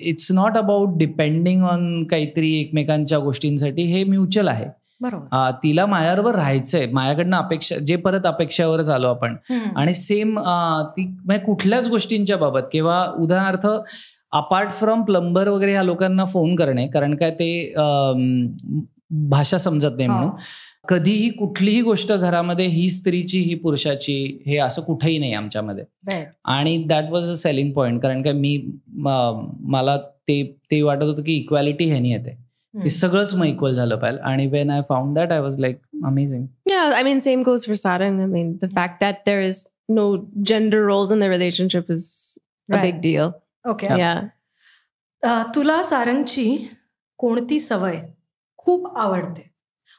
[0.09, 4.65] it's not about depending on काहीतरी एकमेकांच्या गोष्टींसाठी हे म्युच्युअल आहे.
[5.63, 6.85] तिला माझ्याबरोबर राहायचंय.
[6.93, 9.35] माझ्याकडनं अपेक्षा जे परत अपेक्षावरच आलो आपण.
[9.75, 10.39] आणि सेम
[10.97, 13.67] ती म्हणजे कुठल्याच गोष्टींच्या बाबत किंवा उदाहरणार्थ
[14.31, 17.73] अपार्ट फ्रॉम प्लंबर वगैरे ह्या लोकांना फोन करणे कारण काय ते
[19.29, 20.29] भाषा समजत नाही म्हणून.
[20.89, 27.09] कधीही कुठलीही गोष्ट घरामध्ये ही स्त्रीची ही पुरुषाची हे असं कुठेही नाही आमच्यामध्ये आणि that
[27.09, 28.57] was a selling point कारण काय मी
[28.97, 32.37] मला ते ते वाटत होतं की इक्वॅलिटी ह्यानी येते
[32.73, 36.45] हे सगळंच मग इक्वल झालं पाहिजे आणि when I found that I was like amazing
[36.71, 38.19] Yeah, I mean, same goes for Sarang.
[38.21, 39.57] I mean, the fact that there is
[39.89, 40.05] no
[40.41, 42.05] gender roles in the relationship is
[42.69, 42.81] a right.
[42.81, 43.33] big deal.
[43.65, 43.97] Okay.
[43.97, 44.21] Yeah.
[45.23, 46.45] Uh, तुला सारंगची
[47.17, 47.99] कोणती सवय
[48.57, 49.50] खूप आवडते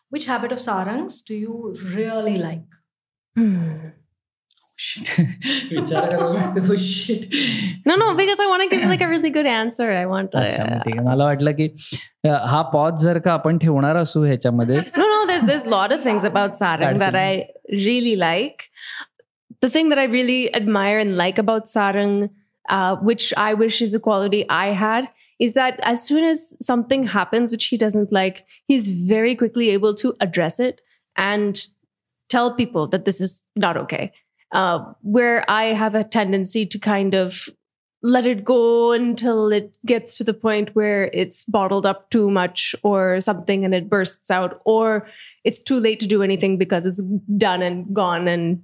[0.10, 2.66] Which habit of Sarangs do you really like?
[3.36, 3.90] Hmm.
[7.86, 9.92] no, no, because I want to give like a really good answer.
[9.92, 10.36] I want.
[10.36, 11.68] Uh, मला वाटलं की
[12.26, 16.04] हा पॉज जर का आपण ठेवणार असू ह्याच्यामध्ये No, no, there's there's a lot of
[16.04, 18.70] things about sarang that I really like.
[19.62, 22.30] The thing that I really admire and like about sarang,
[22.70, 27.05] uh, which I wish is a quality I had, is that as soon as something
[27.05, 30.81] happens which he doesn't like, he's very quickly able to address it
[31.17, 31.67] and
[32.29, 34.13] tell people that this is not okay.
[34.53, 37.49] Uh, where I have a tendency to kind of
[38.03, 42.75] let it go until it gets to the point where it's bottled up too much
[42.83, 45.07] or something and it bursts out, or
[45.45, 47.01] it's too late to do anything because it's
[47.37, 48.63] done and gone and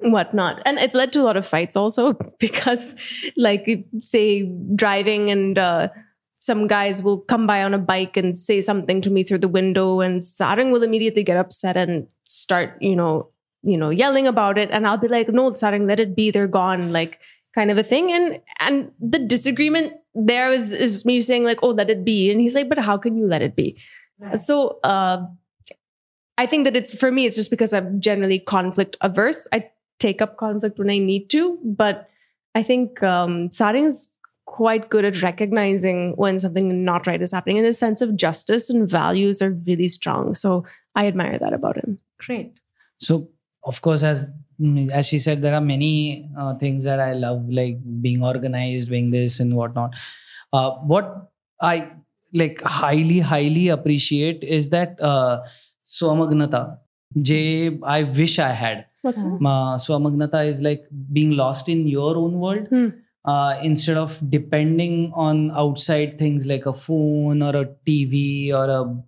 [0.00, 0.62] whatnot.
[0.64, 2.94] And it's led to a lot of fights also because,
[3.36, 5.88] like, say, driving and uh,
[6.40, 9.48] some guys will come by on a bike and say something to me through the
[9.48, 13.30] window, and Sarang will immediately get upset and start, you know,
[13.62, 14.70] you know, yelling about it.
[14.70, 16.30] And I'll be like, no, Sarang, let it be.
[16.30, 16.92] They're gone.
[16.92, 17.18] Like
[17.54, 18.12] kind of a thing.
[18.12, 22.30] And and the disagreement there is is me saying, like, oh, let it be.
[22.30, 23.76] And he's like, but how can you let it be?
[24.20, 24.40] Right.
[24.40, 25.26] So uh
[26.38, 29.46] I think that it's for me, it's just because I'm generally conflict averse.
[29.52, 32.08] I take up conflict when I need to, but
[32.54, 34.14] I think um Sarang is
[34.46, 38.70] quite good at recognizing when something not right is happening and his sense of justice
[38.70, 40.34] and values are really strong.
[40.34, 41.98] So I admire that about him.
[42.18, 42.58] Great.
[42.98, 43.28] So
[43.64, 44.26] of course, as
[44.92, 49.10] as she said, there are many uh, things that I love, like being organized, being
[49.10, 49.94] this and whatnot.
[50.52, 51.90] Uh, what I
[52.32, 55.40] like highly, highly appreciate is that uh,
[55.87, 56.77] swamagnata.
[57.21, 58.85] J I wish I had.
[59.01, 59.39] What's that?
[59.85, 62.67] swamagnata is like being lost in your own world.
[62.69, 62.87] Hmm.
[63.25, 69.01] Uh, instead of depending on outside things like a phone or a TV or a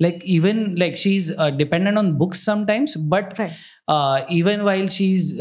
[0.00, 3.52] like even like she's uh, dependent on books sometimes, but right.
[4.30, 5.38] Even while she is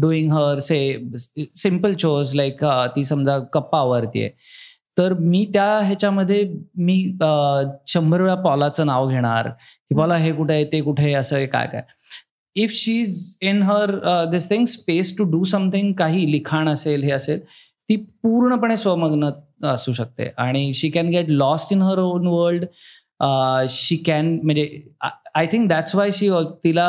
[0.00, 0.78] doing her say
[1.38, 2.58] simple chose like
[2.94, 4.34] ती समजा कप्पा आवरतीये
[5.01, 6.43] तर मी त्या ह्याच्यामध्ये
[6.77, 6.95] मी
[7.87, 11.67] शंभर वेळा पॉलाचं नाव घेणार की पॉला हे कुठे आहे ते कुठे आहे असं काय
[11.67, 11.81] काय.
[12.55, 13.91] If she is in her
[14.31, 19.29] this thing space to do something काही लिखाण असेल हे असेल ती पूर्णपणे स्वमग्न
[19.67, 20.29] असू शकते.
[20.37, 22.65] आणि she can get lost in her own world
[23.69, 24.81] she can म्हणजे
[25.35, 26.29] I think that's why she
[26.63, 26.87] तिला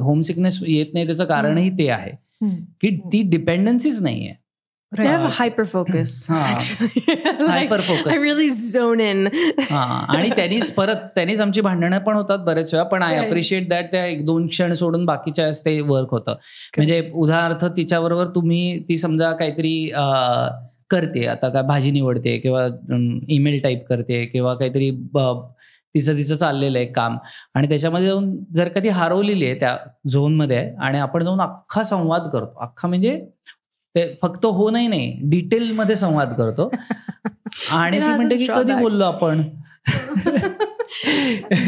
[0.00, 2.10] होम सिकनेस येत नाही त्याचं कारणही ते आहे.
[2.80, 4.34] की ती डिपेंडन्सीच नाहीये.
[4.92, 6.10] They have a hyper focus.
[6.30, 8.76] Hyper focus
[9.70, 14.04] आणि त्यांनीच परत त्यांनीच आमची भांडणं पण होतात बरेच वेळा पण आय अप्रिशिएट दॅट त्या
[14.06, 16.34] एक दोन क्षण सोडून बाकीच्या ते वर्क होतं.
[16.76, 19.90] म्हणजे उदाहरणार्थ तिच्याबरोबर तुम्ही ती समजा काहीतरी
[20.90, 22.66] करते आता काय भाजी निवडते किंवा
[23.28, 24.90] ईमेल टाईप करते किंवा काहीतरी
[25.94, 27.16] तिचं तिचं चाललेलं आहे काम.
[27.54, 29.76] आणि त्याच्यामध्ये जाऊन जर का ती हरवलेली आहे त्या
[30.10, 32.58] झोनमध्ये आणि आपण जाऊन अख्खा संवाद करतो.
[32.64, 33.20] अख्खा म्हणजे
[33.96, 36.70] ते फक्त हो नाही नाही डिटेलमध्ये संवाद करतो
[37.72, 39.42] आणि ती म्हणते की कधी बोललो आपण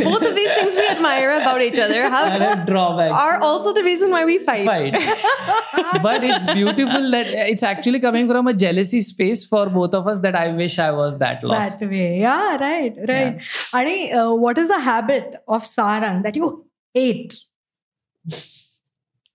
[0.04, 4.10] Both of these things we admire about each other have drawbacks are also the reason
[4.10, 4.64] why we fight.
[4.64, 4.94] Fight.
[6.02, 10.20] but it's beautiful that it's actually coming from a jealousy space for both of us
[10.20, 11.80] that I wish I was that lost.
[11.80, 12.20] That way.
[12.20, 13.36] Yeah, right, right.
[13.36, 13.80] Yeah.
[13.80, 16.50] Ani, uh, what is the habit of sarang that you
[16.94, 17.38] hate?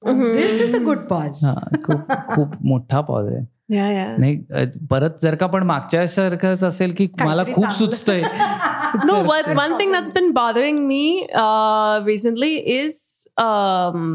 [0.06, 0.32] Mm-hmm.
[0.32, 1.44] This is a good pause.
[1.84, 3.44] खूप खूप मोठा pause आहे
[4.18, 4.36] नाही
[4.90, 8.22] परत जर का पण मागच्या सारखंच असेल की मला खूप सुचतंय
[9.04, 14.06] no what one thing that's been bothering me uh, recently is um,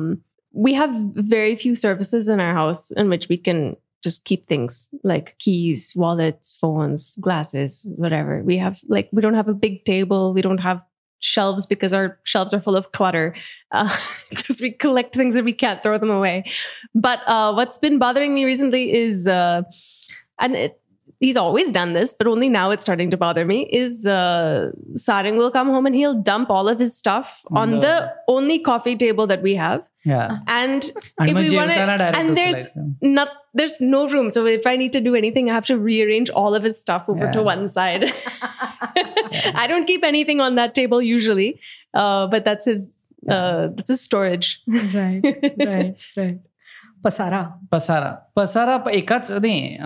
[0.65, 0.95] we have
[1.33, 3.75] very few services in our house in which we can
[4.07, 9.47] just keep things like keys wallets phones glasses whatever we have like we don't have
[9.47, 10.81] a big table we don't have
[11.20, 13.34] shelves because our shelves are full of clutter
[13.70, 16.44] because uh, we collect things and we can't throw them away.
[16.94, 19.62] But uh, what's been bothering me recently is, uh,
[20.38, 20.80] and it,
[21.20, 23.68] he's always done this, but only now it's starting to bother me.
[23.72, 27.80] Is uh, Sarang will come home and he'll dump all of his stuff on no.
[27.80, 30.37] the only coffee table that we have Yeah.
[30.47, 32.67] And, and if we want to, and there's
[33.01, 34.29] not, there's no room.
[34.31, 37.07] So if I need to do anything, I have to rearrange all of his stuff
[37.07, 37.31] over yeah.
[37.31, 38.03] to one side.
[38.03, 39.51] yeah.
[39.55, 41.59] I don't keep anything on that table usually,
[41.93, 42.93] uh, but that's his,
[43.29, 44.61] uh, that's his storage.
[44.67, 45.21] right,
[45.65, 46.37] right, right.
[47.03, 49.77] पसारा पसारा पसारा एकाच नाही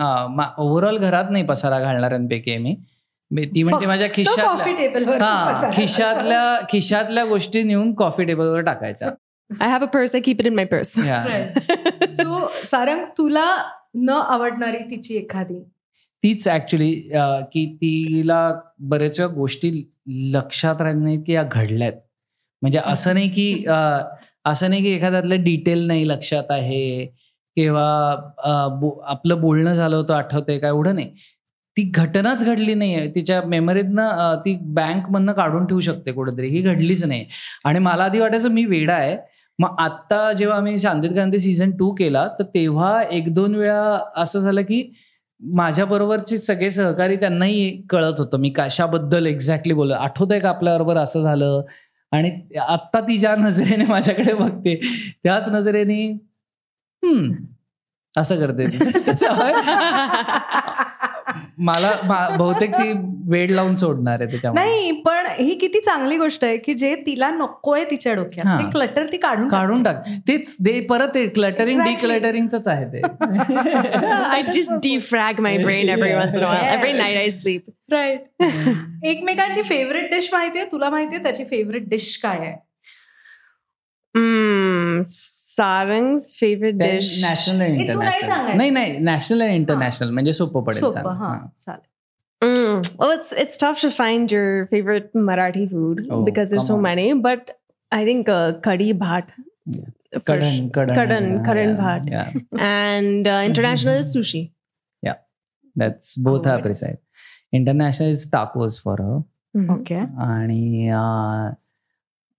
[0.58, 8.24] overall घरात नाही पसारा घालणाऱ्यांपैकी मी ती म्हणजे माझ्या खिशात खिशातल्या खिशातल्या गोष्टी नेऊन कॉफी
[8.24, 9.10] टेबलवर टाकायच्या
[9.49, 10.93] I have a purse I keep it in my purse
[12.17, 13.45] so Sarang तुला
[13.95, 15.59] न आवडणारी तिची एखादी?
[16.23, 16.91] तीच ऍक्च्युली
[17.53, 18.39] की तिला
[18.89, 19.71] बऱ्याच गोष्टी
[20.33, 21.93] लक्षात राहत नाही की या घडल्यात.
[22.61, 23.65] म्हणजे असं नाही की
[24.45, 27.05] असं नाही की एखाद्यातलं डिटेल नाही लक्षात आहे
[27.57, 27.83] किंवा
[29.11, 31.09] आपलं बोलणं झालं होतं आठवतंय का एवढं नाही.
[31.77, 33.07] ती घटनाच घडली नाहीये.
[33.15, 36.47] तिच्या मेमरीतनं ती बँकमधनं काढून ठेवू शकते कुठेतरी.
[36.49, 37.25] ही घडलीच नाही.
[37.65, 39.17] आणि मला आधी वाटायचं मी वेडा आहे.
[39.59, 44.39] मग आता जेव्हा आम्ही शांतीत गांधी सीझन टू केला तर तेव्हा एक दोन वेळा असं
[44.39, 44.93] झालं की
[45.41, 48.37] माझ्या बरोबरचे सगळे सहकारी त्यांनाही कळत होतं.
[48.37, 51.61] मी कशाबद्दल एक्झॅक्टली बोल आठवत आहे का आपल्याबरोबर असं झालं?
[52.11, 52.31] आणि
[52.67, 54.81] आत्ता ती ज्या नजरेने माझ्याकडे बघते
[55.23, 56.17] त्याच नजरेने
[58.17, 58.65] असं करते.
[61.57, 61.91] मला
[62.37, 62.93] बहुतेक ती
[63.29, 64.63] वेळ लावून सोडणार आहे त्याच्यामुळे.
[64.63, 69.05] नाही पण ही किती चांगली गोष्ट आहे की जे तिला नकोय तिच्या डोक्यात ते क्लटर
[69.11, 69.95] ती काढून काढून टाक.
[70.27, 73.01] तेच दे परत क्लटरिंग डिक्लटरिंगच आहे ते.
[74.13, 78.43] I just defrag my brain every once in every night I sleep right
[79.05, 82.55] एकमेकांची फेवरेट डिश माहितीये तुला माहितीये त्याची फेवरेट डिश काय आहे?
[85.57, 87.21] सारंग's favorite dish.
[87.21, 90.81] नॅशनल इंटरनॅशनल नाही नाही नॅशनल अँड इंटरनॅशनल म्हणजे सोपं पडेल
[92.42, 92.96] Mm.
[92.96, 96.82] Well, it's it's tough to find your favorite Marathi food oh, because there's so on.
[96.82, 97.12] many.
[97.14, 97.58] But
[97.90, 99.28] I think uh, kadi bhat,
[99.66, 100.20] yeah.
[100.20, 102.32] kadan, kadan, kadan, kadan yeah, bhat, yeah.
[102.58, 104.52] and uh, international is sushi.
[105.02, 105.16] Yeah,
[105.74, 106.98] that's both oh, are precise.
[107.52, 109.24] International is tacos for her.
[109.56, 109.70] Mm-hmm.
[109.80, 110.06] Okay.
[110.18, 110.90] आणि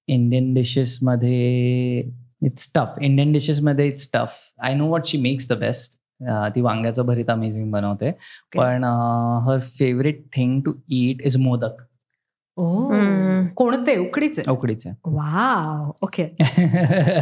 [0.07, 1.99] Indian dishes मध्ये
[2.45, 5.99] it's tough Indian dishes मध्ये it's tough I know what she makes the best
[6.55, 8.11] ती वांग्याचं भरीत amazing बनवते
[8.57, 8.83] पण
[9.47, 11.81] her favourite thing to eat is modak
[13.55, 16.35] कोणते उकडीचे उकडीचे wow okay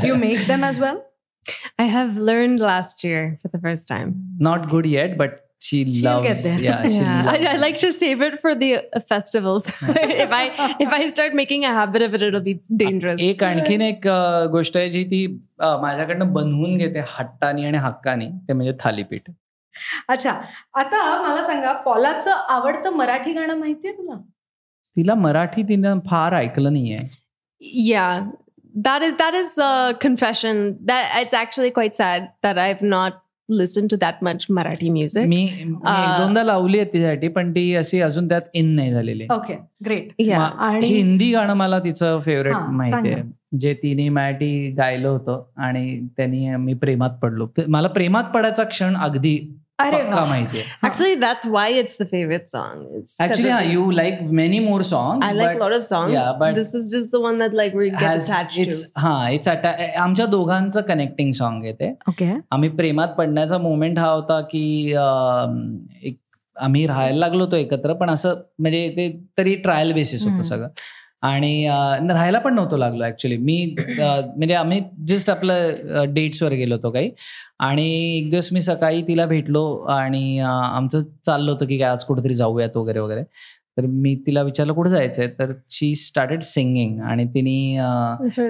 [0.07, 0.97] you make them as well
[1.81, 4.09] I have learned last year for the first time.
[4.37, 6.27] Not good yet, but she She'll loves.
[6.27, 6.59] Get there.
[6.59, 7.23] Yeah, yeah.
[7.27, 9.67] I, I, like to save it for the festivals.
[9.81, 13.21] if I if I start making a habit of it, it'll be dangerous.
[13.21, 14.07] एक आणखीन एक
[14.51, 15.25] गोष्ट आहे जी ती
[15.59, 19.29] माझ्याकडनं बनवून घेते हट्टानी आणि हक्कानी ते म्हणजे थालीपीठ
[20.09, 20.31] अच्छा
[20.81, 24.15] आता मला सांगा पॉलाचं आवडतं मराठी गाणं माहितीये तुला
[24.97, 26.97] तिला मराठी तिनं फार ऐकलं नाहीये
[27.89, 28.09] या
[28.85, 33.20] that is that is a confession that it's actually quite sad that I've not
[33.58, 38.28] listen to that much Marathi music मी दोनदा लावली आहे तिच्यासाठी पण ती अशी अजून
[38.28, 39.26] त्यात इन नाही झालेली.
[39.32, 43.22] ओके ग्रेट आणि हिंदी गाणं मला तिचं फेवरेट माहिती आहे.
[43.60, 47.46] जे तिने मराठी गायलं होतं आणि त्यांनी मी प्रेमात पडलो.
[47.68, 49.38] मला प्रेमात पडायचा क्षण अगदी
[50.82, 52.86] Actually, that's why it's the favorite song.
[52.98, 55.26] It's Actually, yeah, you like many more songs.
[55.28, 56.12] I like a lot of songs.
[56.12, 59.00] Yeah, but this is just the one that like we get attached it's, to.
[59.00, 64.40] हा it's आमच्या दोघांचं connecting song आहे ते okay आम्ही प्रेमात पडण्याचा moment हा होता
[64.40, 64.64] की
[66.08, 66.18] एक
[66.56, 70.68] आम्ही राहायला लागलो होतो एकत्र पण असं म्हणजे ते तरी ट्रायल बेसिस होतं सगळं
[71.22, 71.66] आणि
[72.10, 77.10] राहायला पण नव्हतो लागलो ऍक्च्युली मी म्हणजे आम्ही जस्ट आपलं डेट्सवर गेलो होतो काही.
[77.60, 82.34] आणि एक दिवस मी सकाळी तिला भेटलो आणि आमचं चाललं होतं की काय आज कुठेतरी
[82.34, 83.22] जाऊयात वगैरे वगैरे.
[83.78, 85.26] तर मी तिला विचारलं कुठे जायचंय?
[85.38, 87.78] तर शी स्टार्टेड सिंगिंग आणि तिने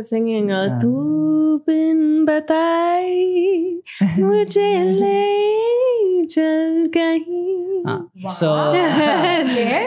[0.02, 0.50] सिंगिंग
[0.82, 3.64] तू बिन बताई
[4.18, 5.20] मुझे ले
[6.26, 6.86] चल
[8.30, 8.50] सो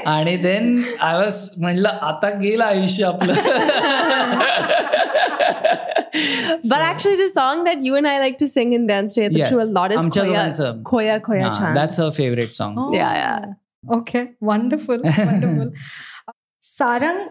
[0.09, 3.33] आणि देन आय वॉज म्हणलं आता गेलं आयुष्य आपलं
[6.69, 9.49] but actually, the song that you and I like to sing and dance to, yes.
[9.51, 11.73] to a lot is Khoya, Khoya Khoya Chan.
[11.75, 12.77] That's her favorite song.
[12.77, 12.93] Oh.
[12.93, 13.97] Yeah, yeah.
[13.97, 15.73] Okay, wonderful, wonderful.
[16.65, 17.27] Sarang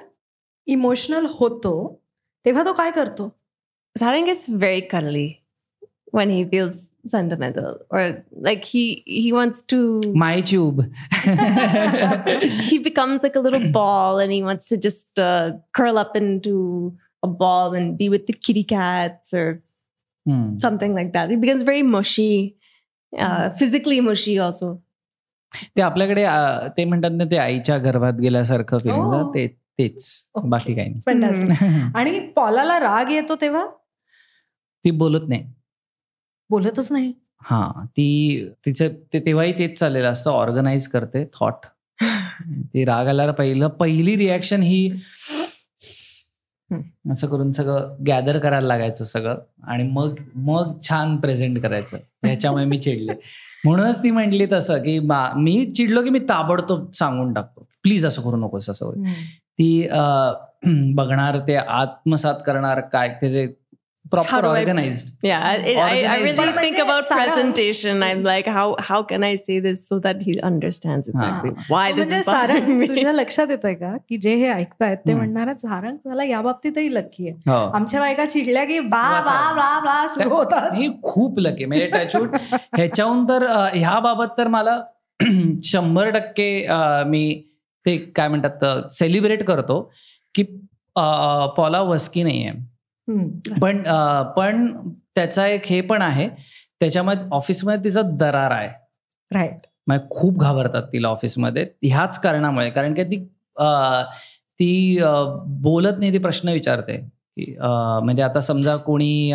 [0.73, 1.73] emotional होतो
[2.45, 3.33] तेव्हा तो काय करतो
[3.99, 5.43] Sarang is very cuddly
[6.11, 10.82] when he feels sentimental or like he he wants to my tube
[12.70, 16.94] he becomes like a little ball and he wants to just uh, curl up into
[17.24, 19.62] a ball and be with the kitty cats or
[20.26, 20.58] hmm.
[20.60, 21.32] something like that.
[21.32, 22.56] It becomes very mushy,
[23.18, 23.58] uh, hmm.
[23.58, 24.78] physically mushy also.
[25.76, 26.24] ते आपल्याकडे
[26.78, 29.34] ते म्हणतात ना ते आईच्या गर्भात गेल्यासारखं feeling oh.
[29.36, 29.48] ते
[29.80, 33.65] तेच बाकी काही नाही आणि पॉलाला राग येतो तेव्हा
[34.86, 35.48] ती बोलत नाही
[36.55, 37.12] बोलतच नाही.
[37.43, 38.09] हा ती
[38.67, 40.31] तिचं ते तेव्हाही तेच चाललेलं असतं.
[40.31, 41.67] ऑर्गनाईज करते थॉट
[42.75, 44.88] ती राग आल्यावर पहिलं पहिली रिॲक्शन ही
[47.11, 49.38] असं करून सगळं गॅदर करायला लागायचं सगळं.
[49.62, 51.98] आणि मग मग छान प्रेझेंट करायचं.
[52.25, 53.13] ह्याच्यामुळे मी चिडले.
[53.65, 54.98] म्हणूनच ती म्हटली तसं की
[55.37, 57.67] मी चिडलो की मी ताबडतोब सांगून टाकतो.
[57.83, 59.02] प्लीज असं करू नकोस असं
[59.59, 59.87] ती
[60.94, 63.46] बघणार ते आत्मसात करणार काय त्याचे
[64.11, 68.02] proper organized I, yeah I, I, I, really think about presentation.
[68.02, 72.11] I'm like how how can i say this so that he understands exactly why this
[72.11, 73.96] is Sarang तुझ्या लक्षात येत आहे का?
[74.09, 77.50] की जे हे ऐकतायत ते म्हणणार सारंग झाला या बाबतीतही लकी आहे.
[77.75, 80.71] आमच्या बायका चिडल्या की बा बा बा बा सुरू होतात.
[80.77, 84.81] ही खूप लकी म्हणजे टचवूड ह्याच्याहून तर ह्या बाबत तर मला
[85.65, 86.67] शंभर टक्के
[87.07, 87.50] मी
[87.87, 89.92] ते काय म्हणतात सेलिब्रेट करतो
[90.35, 90.42] की
[91.57, 92.73] पॉला वस्की नाहीये.
[93.61, 93.83] पण
[94.37, 94.77] पण
[95.15, 96.29] त्याचा एक हे पण आहे
[96.81, 98.69] त्याच्यामध्ये ऑफिसमध्ये तिचा दरार आहे.
[99.31, 99.67] राईट.
[99.87, 101.67] मग खूप घाबरतात तिला ऑफिसमध्ये.
[101.83, 103.25] ह्याच कारणामुळे कारण की ती
[104.61, 104.98] ती
[105.63, 106.96] बोलत नाही ती प्रश्न विचारते.
[107.37, 109.33] की म्हणजे आता समजा कोणी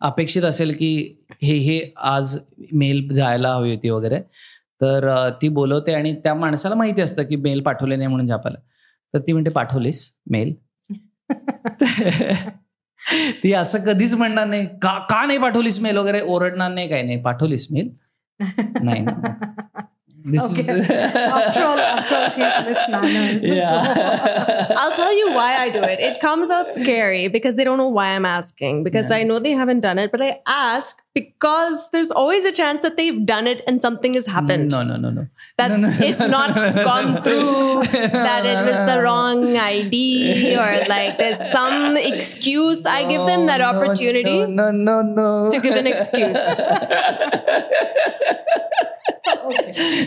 [0.00, 2.38] अपेक्षित असेल की हे हे आज
[2.72, 4.20] मेल जायला हवी होती वगैरे
[4.80, 5.08] तर
[5.42, 8.58] ती बोलवते आणि त्या माणसाला माहिती असतं की मेल पाठवले नाही म्हणून झापाला
[9.14, 10.52] तर ती म्हणते पाठवलीस मेल?
[13.43, 17.21] ती असं कधीच म्हणणार नाही का का नाही पाठवलीस मेल वगैरे ओरडणार नाही काही नाही
[17.21, 17.89] पाठवलीस मेल
[18.83, 19.05] नाही
[20.29, 20.79] This okay.
[20.79, 23.49] Is, after all, after all, she's Miss Manners.
[23.49, 23.83] Yeah.
[23.83, 24.73] So.
[24.75, 25.99] I'll tell you why I do it.
[25.99, 28.83] It comes out scary because they don't know why I'm asking.
[28.83, 29.17] Because yeah.
[29.17, 32.96] I know they haven't done it, but I ask because there's always a chance that
[32.96, 34.70] they've done it and something has happened.
[34.70, 35.28] No, no, no, no.
[35.58, 36.54] That no, no, it's no, not
[36.84, 37.84] gone through.
[37.84, 42.86] that it was the wrong ID or like there's some excuse.
[42.86, 44.46] I give them that opportunity.
[44.46, 46.38] No, no, no, To give an excuse.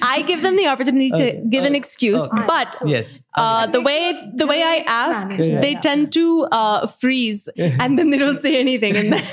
[0.01, 1.43] I give them the opportunity to okay.
[1.49, 2.43] give an excuse, okay.
[2.47, 7.97] but yes, uh, the way the way I ask, they tend to uh, freeze, and
[7.97, 9.23] then they don't say anything, and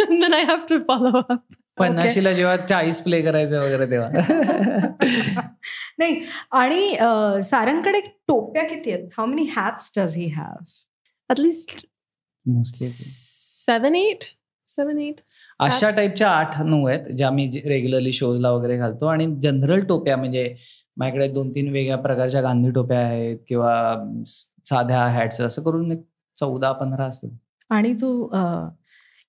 [0.20, 1.40] then, I have to follow up.
[1.78, 4.08] पन्नाशीला जेव्हा चाळीस play करायचं वगैरे तेव्हा.
[5.98, 6.20] नाही
[6.52, 6.96] आणि
[7.42, 9.08] सारंगकडे टोप्या किती आहेत?
[9.16, 10.64] How many hats does he have
[11.30, 11.78] at least
[12.76, 14.24] seven eight
[14.68, 15.20] seven eight
[15.60, 19.06] अशा टाईपच्या आठ नऊ आहेत ज्या मी रेग्युलरली शोजला वगैरे घालतो.
[19.06, 20.54] आणि जनरल टोप्या म्हणजे
[20.96, 23.74] माझ्याकडे दोन तीन वेगळ्या प्रकारच्या गांधी टोप्या आहेत किंवा
[24.66, 25.96] साध्या हॅट्स असं करून
[26.36, 27.30] चौदा पंधरा असतील.
[27.70, 28.28] आणि तू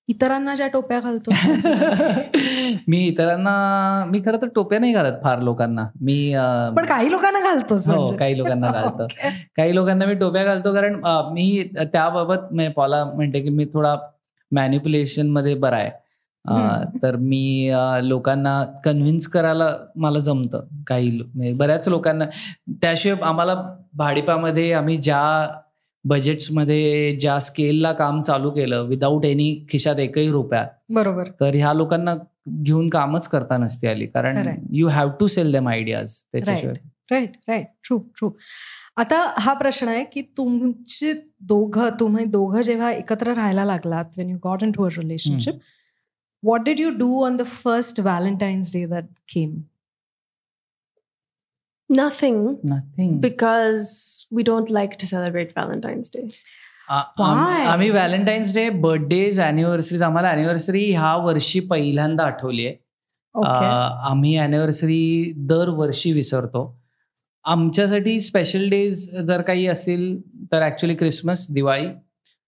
[0.08, 1.30] इतरांना ज्या टोप्या घालतो.
[2.88, 5.86] मी इतरांना मी खरं तर टोप्या नाही घालत फार लोकांना.
[6.00, 6.34] मी
[6.76, 8.16] पण काही लोकांना घालतो हो म्हणजे.
[8.16, 9.06] काही लोकांना घालतो.
[9.56, 11.00] काही लोकांना मी टोप्या घालतो कारण
[11.32, 13.96] मी त्याबाबत पॉला म्हणते की मी थोडा
[14.52, 15.90] मॅन्युप्युलेशनमध्ये बरा आहे.
[17.02, 17.70] तर मी
[18.02, 20.64] लोकांना कन्व्हिन्स करायला मला जमतं.
[20.86, 22.24] काही म्हणजे बऱ्याच लोकांना
[22.70, 23.54] त्याशिवाय आम्हाला
[23.94, 25.48] भाडीपामध्ये आम्ही ज्या
[26.04, 31.24] बजेट्समध्ये ज्या स्केलला काम चालू केलं विदाऊट एनी खिशात एकही रुपया बरोबर.
[31.40, 32.14] तर ह्या लोकांना
[32.62, 34.06] घेऊन कामच करता नसते आली.
[34.06, 36.74] कारण you have to sell them ideas त्याच्याशिवाय.
[37.10, 38.30] राईट राईट ट्रू ट्रू
[38.96, 44.36] आता हा प्रश्न आहे की तुमचे दोघं तुम्ही दोघं जेव्हा एकत्र राहायला लागलात when you
[44.44, 45.54] got into a relationship
[46.42, 49.52] what did you do on the first Valentine's Day that came?
[51.90, 52.58] Nothing.
[52.62, 53.20] Nothing.
[53.20, 56.28] Because we don't like to celebrate Valentine's Day.
[57.18, 62.76] आम्ही व्हॅलेंटाईन्स डे बर्थडेज अॅनिव्हर्सरीज आम्हाला anniversary ह्या वर्षी पहिल्यांदा आठवली आहे
[64.10, 66.64] आम्ही anniversary दरवर्षी विसरतो
[67.44, 70.20] आमच्यासाठी स्पेशल डेज जर काही असतील
[70.52, 71.86] तर ऍक्च्युली क्रिसमस दिवाळी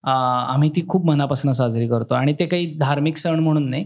[0.06, 2.14] आम्ही ती खूप मनापासून साजरी करतो.
[2.14, 3.84] आणि ते काही धार्मिक सण म्हणून नाही.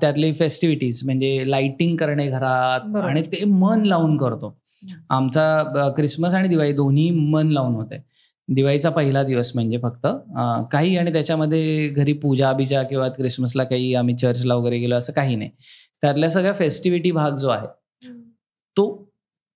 [0.00, 4.56] त्यातले फेस्टिव्हिटीज म्हणजे लाइटिंग करणे घरात आणि ते मन लावून करतो.
[5.10, 8.02] आमचा क्रिसमस आणि दिवाळी दोन्ही मन लावून होते.
[8.48, 10.06] दिवाळीचा पहिला दिवस म्हणजे फक्त
[10.72, 15.36] काही आणि त्याच्यामध्ये घरी पूजा बिजा किंवा क्रिसमसला काही आम्ही चर्चला वगैरे गेलो असं काही
[15.36, 15.50] नाही.
[16.02, 17.66] त्यातल्या सगळ्या फेस्टिव्हिटी भाग जो आहे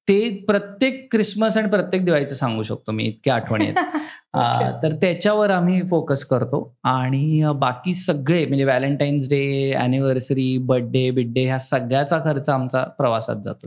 [0.08, 3.76] ते प्रत्येक क्रिसमस आणि प्रत्येक दिवाळीचं सांगू शकतो मी इतक्या आठवणी आहेत.
[4.82, 6.76] तर त्याच्यावर आम्ही फोकस करतो.
[6.84, 13.66] आणि बाकी सगळे म्हणजे व्हॅलेंटाईन्स डे अॅनिव्हर्सरी बर्थडे बिड्डे ह्या सगळ्याचा खर्च आमचा प्रवासात जातो.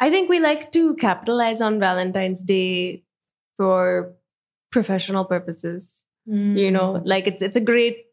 [0.00, 2.96] I think we like to capitalise on Valentine's Day
[3.58, 4.00] for
[4.72, 6.04] professional purposes
[6.56, 8.04] you know like it's it's a great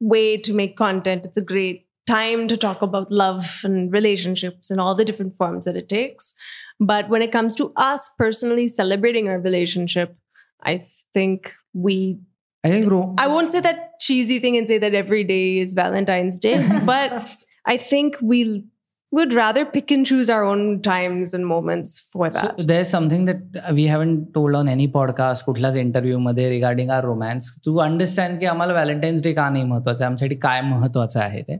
[0.00, 1.26] way to make content.
[1.26, 5.65] It's a great time to talk about love and relationships and all the different forms
[5.65, 6.33] that it takes.
[6.79, 10.15] But when it comes to us personally celebrating our relationship,
[10.63, 12.19] I think we.
[12.63, 12.85] I think
[13.19, 17.35] I won't say that cheesy thing and say that every day is Valentine's Day, but
[17.65, 18.65] I think we
[19.11, 22.59] would rather pick and choose our own times and moments for that.
[22.59, 27.03] So there's something that we haven't told on any podcast, कुठल्याच interview मध्ये regarding our
[27.03, 31.41] romance to understand की आम्हाला Valentine's day का नाही महत्वाचं आहे आमच्यासाठी काय महत्वाचं आहे
[31.41, 31.57] ते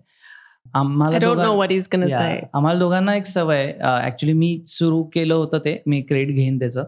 [0.75, 1.19] आम्हाला
[2.55, 3.73] आम्हाला दोघांना एक सवय.
[4.05, 5.83] ऍक्च्युली मी सुरू केलं होतं ते.
[5.87, 6.85] मी क्रेडिट घेईन त्याचं.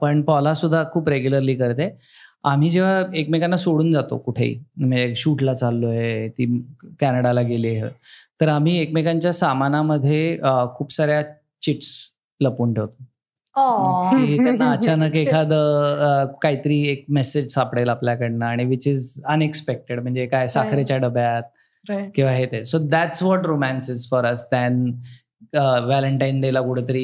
[0.00, 1.88] पण पॉला सुद्धा खूप रेग्युलरली करते.
[2.44, 6.46] आम्ही जेव्हा एकमेकांना सोडून जातो कुठेही म्हणजे शूटला चाललोय ती
[7.00, 7.80] कॅनडाला गेले
[8.40, 10.38] तर आम्ही एकमेकांच्या सामानामध्ये
[10.76, 11.22] खूप साऱ्या
[11.62, 11.88] चिट्स
[12.40, 13.04] लपून ठेवतो.
[14.36, 20.96] त्यांना अचानक एखादं काहीतरी एक मेसेज सापडेल आपल्याकडनं आणि विच इज अनएक्सपेक्टेड म्हणजे काय साखरेच्या
[20.96, 21.42] डब्यात
[21.87, 24.83] किंवा हे ते so that's what romance is for us than
[25.55, 27.03] Valentine डेला कुठेतरी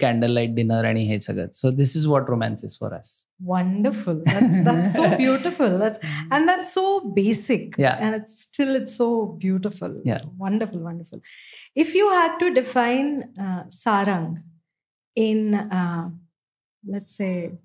[0.00, 4.18] कॅन्डल लाईट डिनर आणि हे सगळं so this is what romance is for us wonderful
[4.26, 6.04] that's that's so beautiful that's
[6.36, 6.84] and that's so
[7.16, 9.08] basic yeah and it's still it's so
[9.42, 11.20] beautiful yeah wonderful wonderful
[11.84, 13.10] if you had to define
[13.46, 14.30] uh, sarang
[15.16, 16.10] in, uh,
[16.84, 17.58] let's say,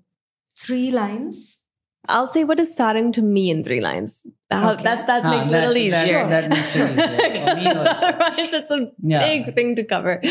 [0.56, 1.62] three lines?
[2.07, 4.25] I'll say what is sarang to me in three lines.
[4.51, 4.83] Okay.
[4.83, 6.27] That that makes it a little easier.
[6.27, 7.73] That, that makes it easier.
[8.51, 9.19] That's a yeah.
[9.19, 10.21] big thing to cover.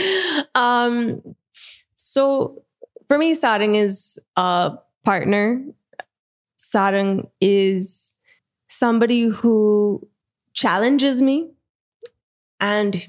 [0.55, 1.23] Um,
[1.95, 2.63] so
[3.09, 4.73] for me, sarang is a
[5.05, 5.65] partner.
[6.59, 8.15] Sarang is
[8.69, 10.07] somebody who
[10.55, 11.51] challenges me,
[12.61, 13.09] and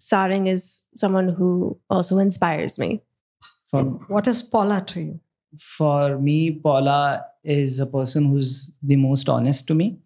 [0.00, 3.02] sarang is someone who also inspires me.
[3.70, 5.20] For what is Paula to you?
[5.58, 9.98] For me, Paula is a person who's the most honest to me.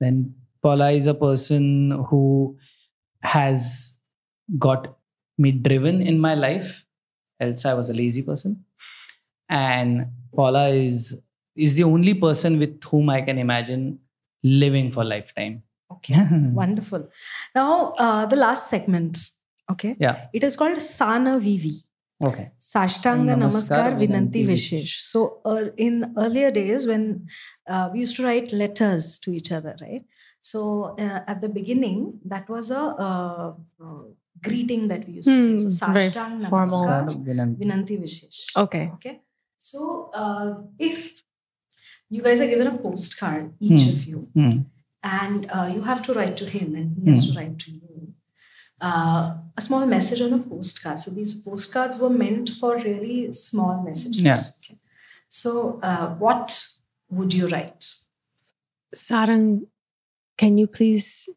[0.00, 2.56] Then Paula is a person who
[3.22, 3.94] has
[4.58, 4.96] got
[5.38, 6.84] me driven in my life.
[7.40, 8.64] Else, I was a lazy person.
[9.48, 11.18] And Paula is
[11.54, 13.98] is the only person with whom I can imagine
[14.42, 15.62] living for lifetime.
[15.90, 17.08] Okay, wonderful.
[17.54, 19.18] Now, uh, the last segment.
[19.70, 19.96] Okay.
[19.98, 20.28] Yeah.
[20.32, 21.82] It is called Sana Vivi.
[22.22, 22.52] Okay.
[22.60, 25.00] Sashtanga Namaskar, Vinanti Vishesh.
[25.00, 27.26] So, uh, in earlier days, when
[27.66, 30.04] uh, we used to write letters to each other, right?
[30.40, 34.02] So, uh, at the beginning, that was a uh, uh,
[34.42, 35.68] greeting that we used to say.
[35.68, 38.56] So, hmm, Sashtanga Namaskar, Vinanti Vishesh.
[38.56, 38.90] Okay.
[38.94, 39.20] Okay.
[39.58, 41.22] So, uh, if
[42.08, 43.88] you guys are given a postcard, each hmm.
[43.88, 44.58] of you, hmm.
[45.02, 47.81] and you have to write to him, and he has to write to you
[48.82, 50.98] uh, a small message on a postcard.
[50.98, 54.22] So these postcards were meant for really small messages.
[54.22, 54.40] Yeah.
[54.58, 54.78] Okay.
[55.28, 56.68] So uh, what
[57.10, 57.94] would you write?
[58.94, 59.66] Sarang,
[60.36, 61.28] can you please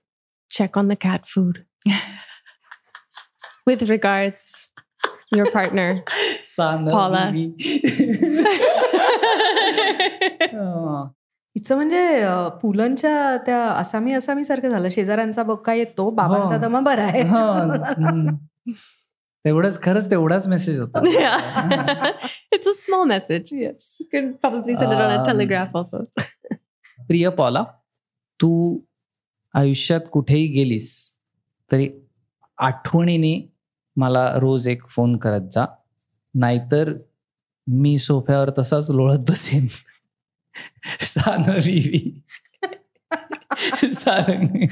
[0.49, 1.65] check on the cat food?
[3.65, 4.73] With regards,
[5.31, 6.03] your partner,
[6.55, 7.33] Paula.
[10.53, 11.13] oh.
[11.65, 12.25] इथं म्हणजे
[12.61, 17.23] पुलंच्या त्या असामी असामी सारखं झालं शेजाऱ्यांचा बक्का येतो बाबांचा दमा बरा आहे.
[19.45, 20.99] तेवढंच खरंच तेवढाच मेसेज होता.
[22.53, 25.95] It's a small message yes telegraph
[27.07, 27.63] प्रिय पॉला
[28.39, 28.77] तू
[29.53, 30.91] आयुष्यात कुठेही गेलीस
[31.71, 31.89] तरी
[32.57, 33.33] आठवणीने
[33.95, 35.65] मला रोज एक फोन करत जा.
[36.35, 36.93] नाहीतर
[37.67, 39.67] मी सोफ्यावर तसाच लोळत बसेन.
[40.99, 42.23] Sana Vivi.
[43.93, 44.69] Sarang.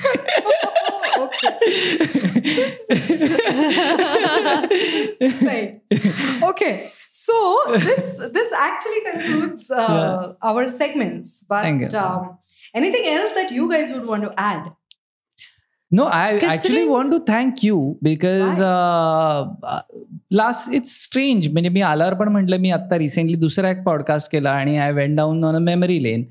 [5.21, 5.81] okay.
[6.43, 6.89] okay.
[7.13, 10.33] So this this actually concludes uh, yeah.
[10.41, 11.43] our segments.
[11.47, 12.37] But um,
[12.73, 14.73] anything else that you guys would want to add?
[15.93, 18.59] No, I actually want to thank you because
[20.33, 24.51] last it's strange म्हणजे मी आल्यावर पण म्हटलं मी आता recently दुसरा एक podcast केला
[24.51, 26.23] आणि I went down on a memory lane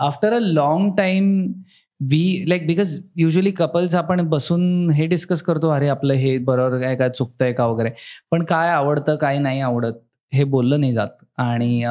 [0.00, 1.52] after a long time
[2.00, 6.96] we like because usually couples आपण बसून हे डिस्कस करतो अरे आपलं हे बरोबर काय
[6.96, 7.66] काय चुकतंय का?
[7.66, 7.90] वगैरे.
[8.30, 9.92] पण काय आवडतं काय नाही आवडत
[10.34, 11.08] हे बोललं नाही जात.
[11.36, 11.84] आणि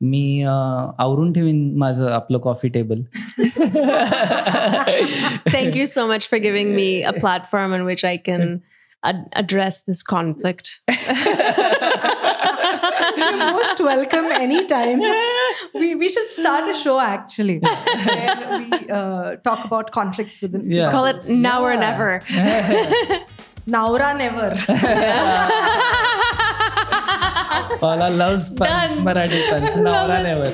[0.00, 0.42] मी
[0.98, 3.00] आवरून ठेवीन माझं आपलं coffee table
[5.52, 8.56] thank you so much for giving me a platform in which I can
[9.02, 10.80] ad- address this conflict.
[13.16, 15.00] You're most welcome anytime.
[15.74, 20.70] We, we should start a show actually where we uh, talk about conflicts within.
[20.70, 20.90] Yeah.
[20.90, 21.66] Call it now yeah.
[21.66, 22.20] or never.
[23.66, 24.50] Naura never.
[27.81, 29.75] All allows pants Marathi pants.
[29.77, 30.45] Now or never.